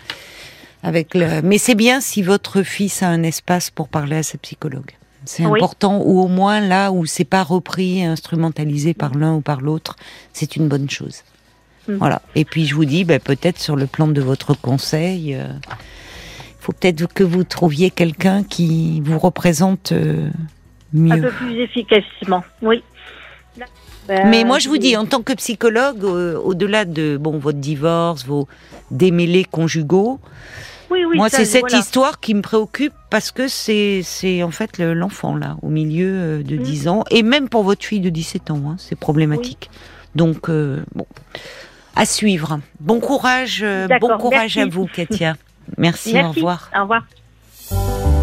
avec 0.83 1.15
le... 1.15 1.41
Mais 1.43 1.59
c'est 1.59 1.75
bien 1.75 2.01
si 2.01 2.23
votre 2.23 2.63
fils 2.63 3.03
a 3.03 3.09
un 3.09 3.23
espace 3.23 3.71
pour 3.71 3.89
parler 3.89 4.17
à 4.17 4.23
sa 4.23 4.39
psychologue. 4.39 4.93
C'est 5.25 5.45
important, 5.45 6.01
ou 6.03 6.21
au 6.21 6.29
moins 6.29 6.61
là 6.61 6.93
où 6.93 7.05
c'est 7.07 7.25
pas 7.25 7.43
repris, 7.43 8.03
instrumentalisé 8.05 8.95
par 8.95 9.15
l'un 9.15 9.35
ou 9.35 9.41
par 9.41 9.61
l'autre, 9.61 9.97
c'est 10.33 10.57
une 10.57 10.69
bonne 10.69 10.89
chose. 10.89 11.23
Mm. 11.89 11.95
Voilà. 11.95 12.23
Et 12.35 12.45
puis 12.45 12.67
je 12.67 12.75
vous 12.75 12.85
dis, 12.85 13.05
ben, 13.05 13.21
peut-être 13.21 13.59
sur 13.59 13.77
le 13.77 13.87
plan 13.87 14.09
de 14.09 14.21
votre 14.21 14.55
conseil, 14.55 15.31
il 15.31 15.35
euh, 15.35 15.47
faut 16.59 16.73
peut-être 16.73 17.13
que 17.13 17.25
vous 17.25 17.45
trouviez 17.45 17.91
quelqu'un 17.91 18.43
qui 18.43 19.01
vous 19.03 19.19
représente 19.19 19.93
euh, 19.93 20.31
mieux. 20.93 21.13
Un 21.13 21.21
peu 21.21 21.31
plus 21.31 21.61
efficacement, 21.61 22.43
oui. 22.63 22.83
Mais 24.09 24.43
moi, 24.43 24.59
je 24.59 24.69
vous 24.69 24.79
dis, 24.79 24.97
en 24.97 25.07
tant 25.07 25.23
que 25.23 25.33
psychologue, 25.35 26.03
au-delà 26.03 26.85
de 26.85 27.17
bon 27.17 27.39
votre 27.39 27.59
divorce, 27.59 28.27
vos 28.27 28.49
démêlés 28.91 29.45
conjugaux, 29.45 30.19
moi, 31.15 31.29
c'est 31.29 31.45
cette 31.45 31.73
histoire 31.73 32.21
qui 32.21 32.35
me 32.35 32.43
préoccupe 32.43 32.93
parce 33.11 33.31
que 33.31 33.49
c'est, 33.49 34.03
c'est 34.03 34.43
en 34.43 34.51
fait 34.51 34.79
l'enfant, 34.79 35.37
là, 35.37 35.57
au 35.63 35.69
milieu 35.69 36.13
euh, 36.13 36.43
de 36.43 36.57
10 36.57 36.87
mm. 36.87 36.89
ans. 36.89 37.05
Et 37.11 37.23
même 37.23 37.49
pour 37.49 37.63
votre 37.63 37.85
fille 37.85 38.01
de 38.01 38.11
17 38.11 38.51
ans, 38.51 38.63
hein, 38.67 38.77
c'est 38.79 38.99
problématique. 38.99 39.71
Donc, 40.15 40.49
euh, 40.49 40.85
bon, 40.95 41.07
à 41.97 42.05
suivre. 42.07 42.61
Bon 42.81 43.01
courage, 43.01 43.61
euh, 43.63 43.89
bon 44.01 44.17
courage 44.19 44.57
à 44.59 44.67
vous, 44.67 44.87
Katia. 44.87 45.35
Merci, 45.77 46.13
merci, 46.15 46.29
au 46.29 46.33
revoir. 46.33 46.71
Au 46.77 46.83
revoir. 46.83 48.20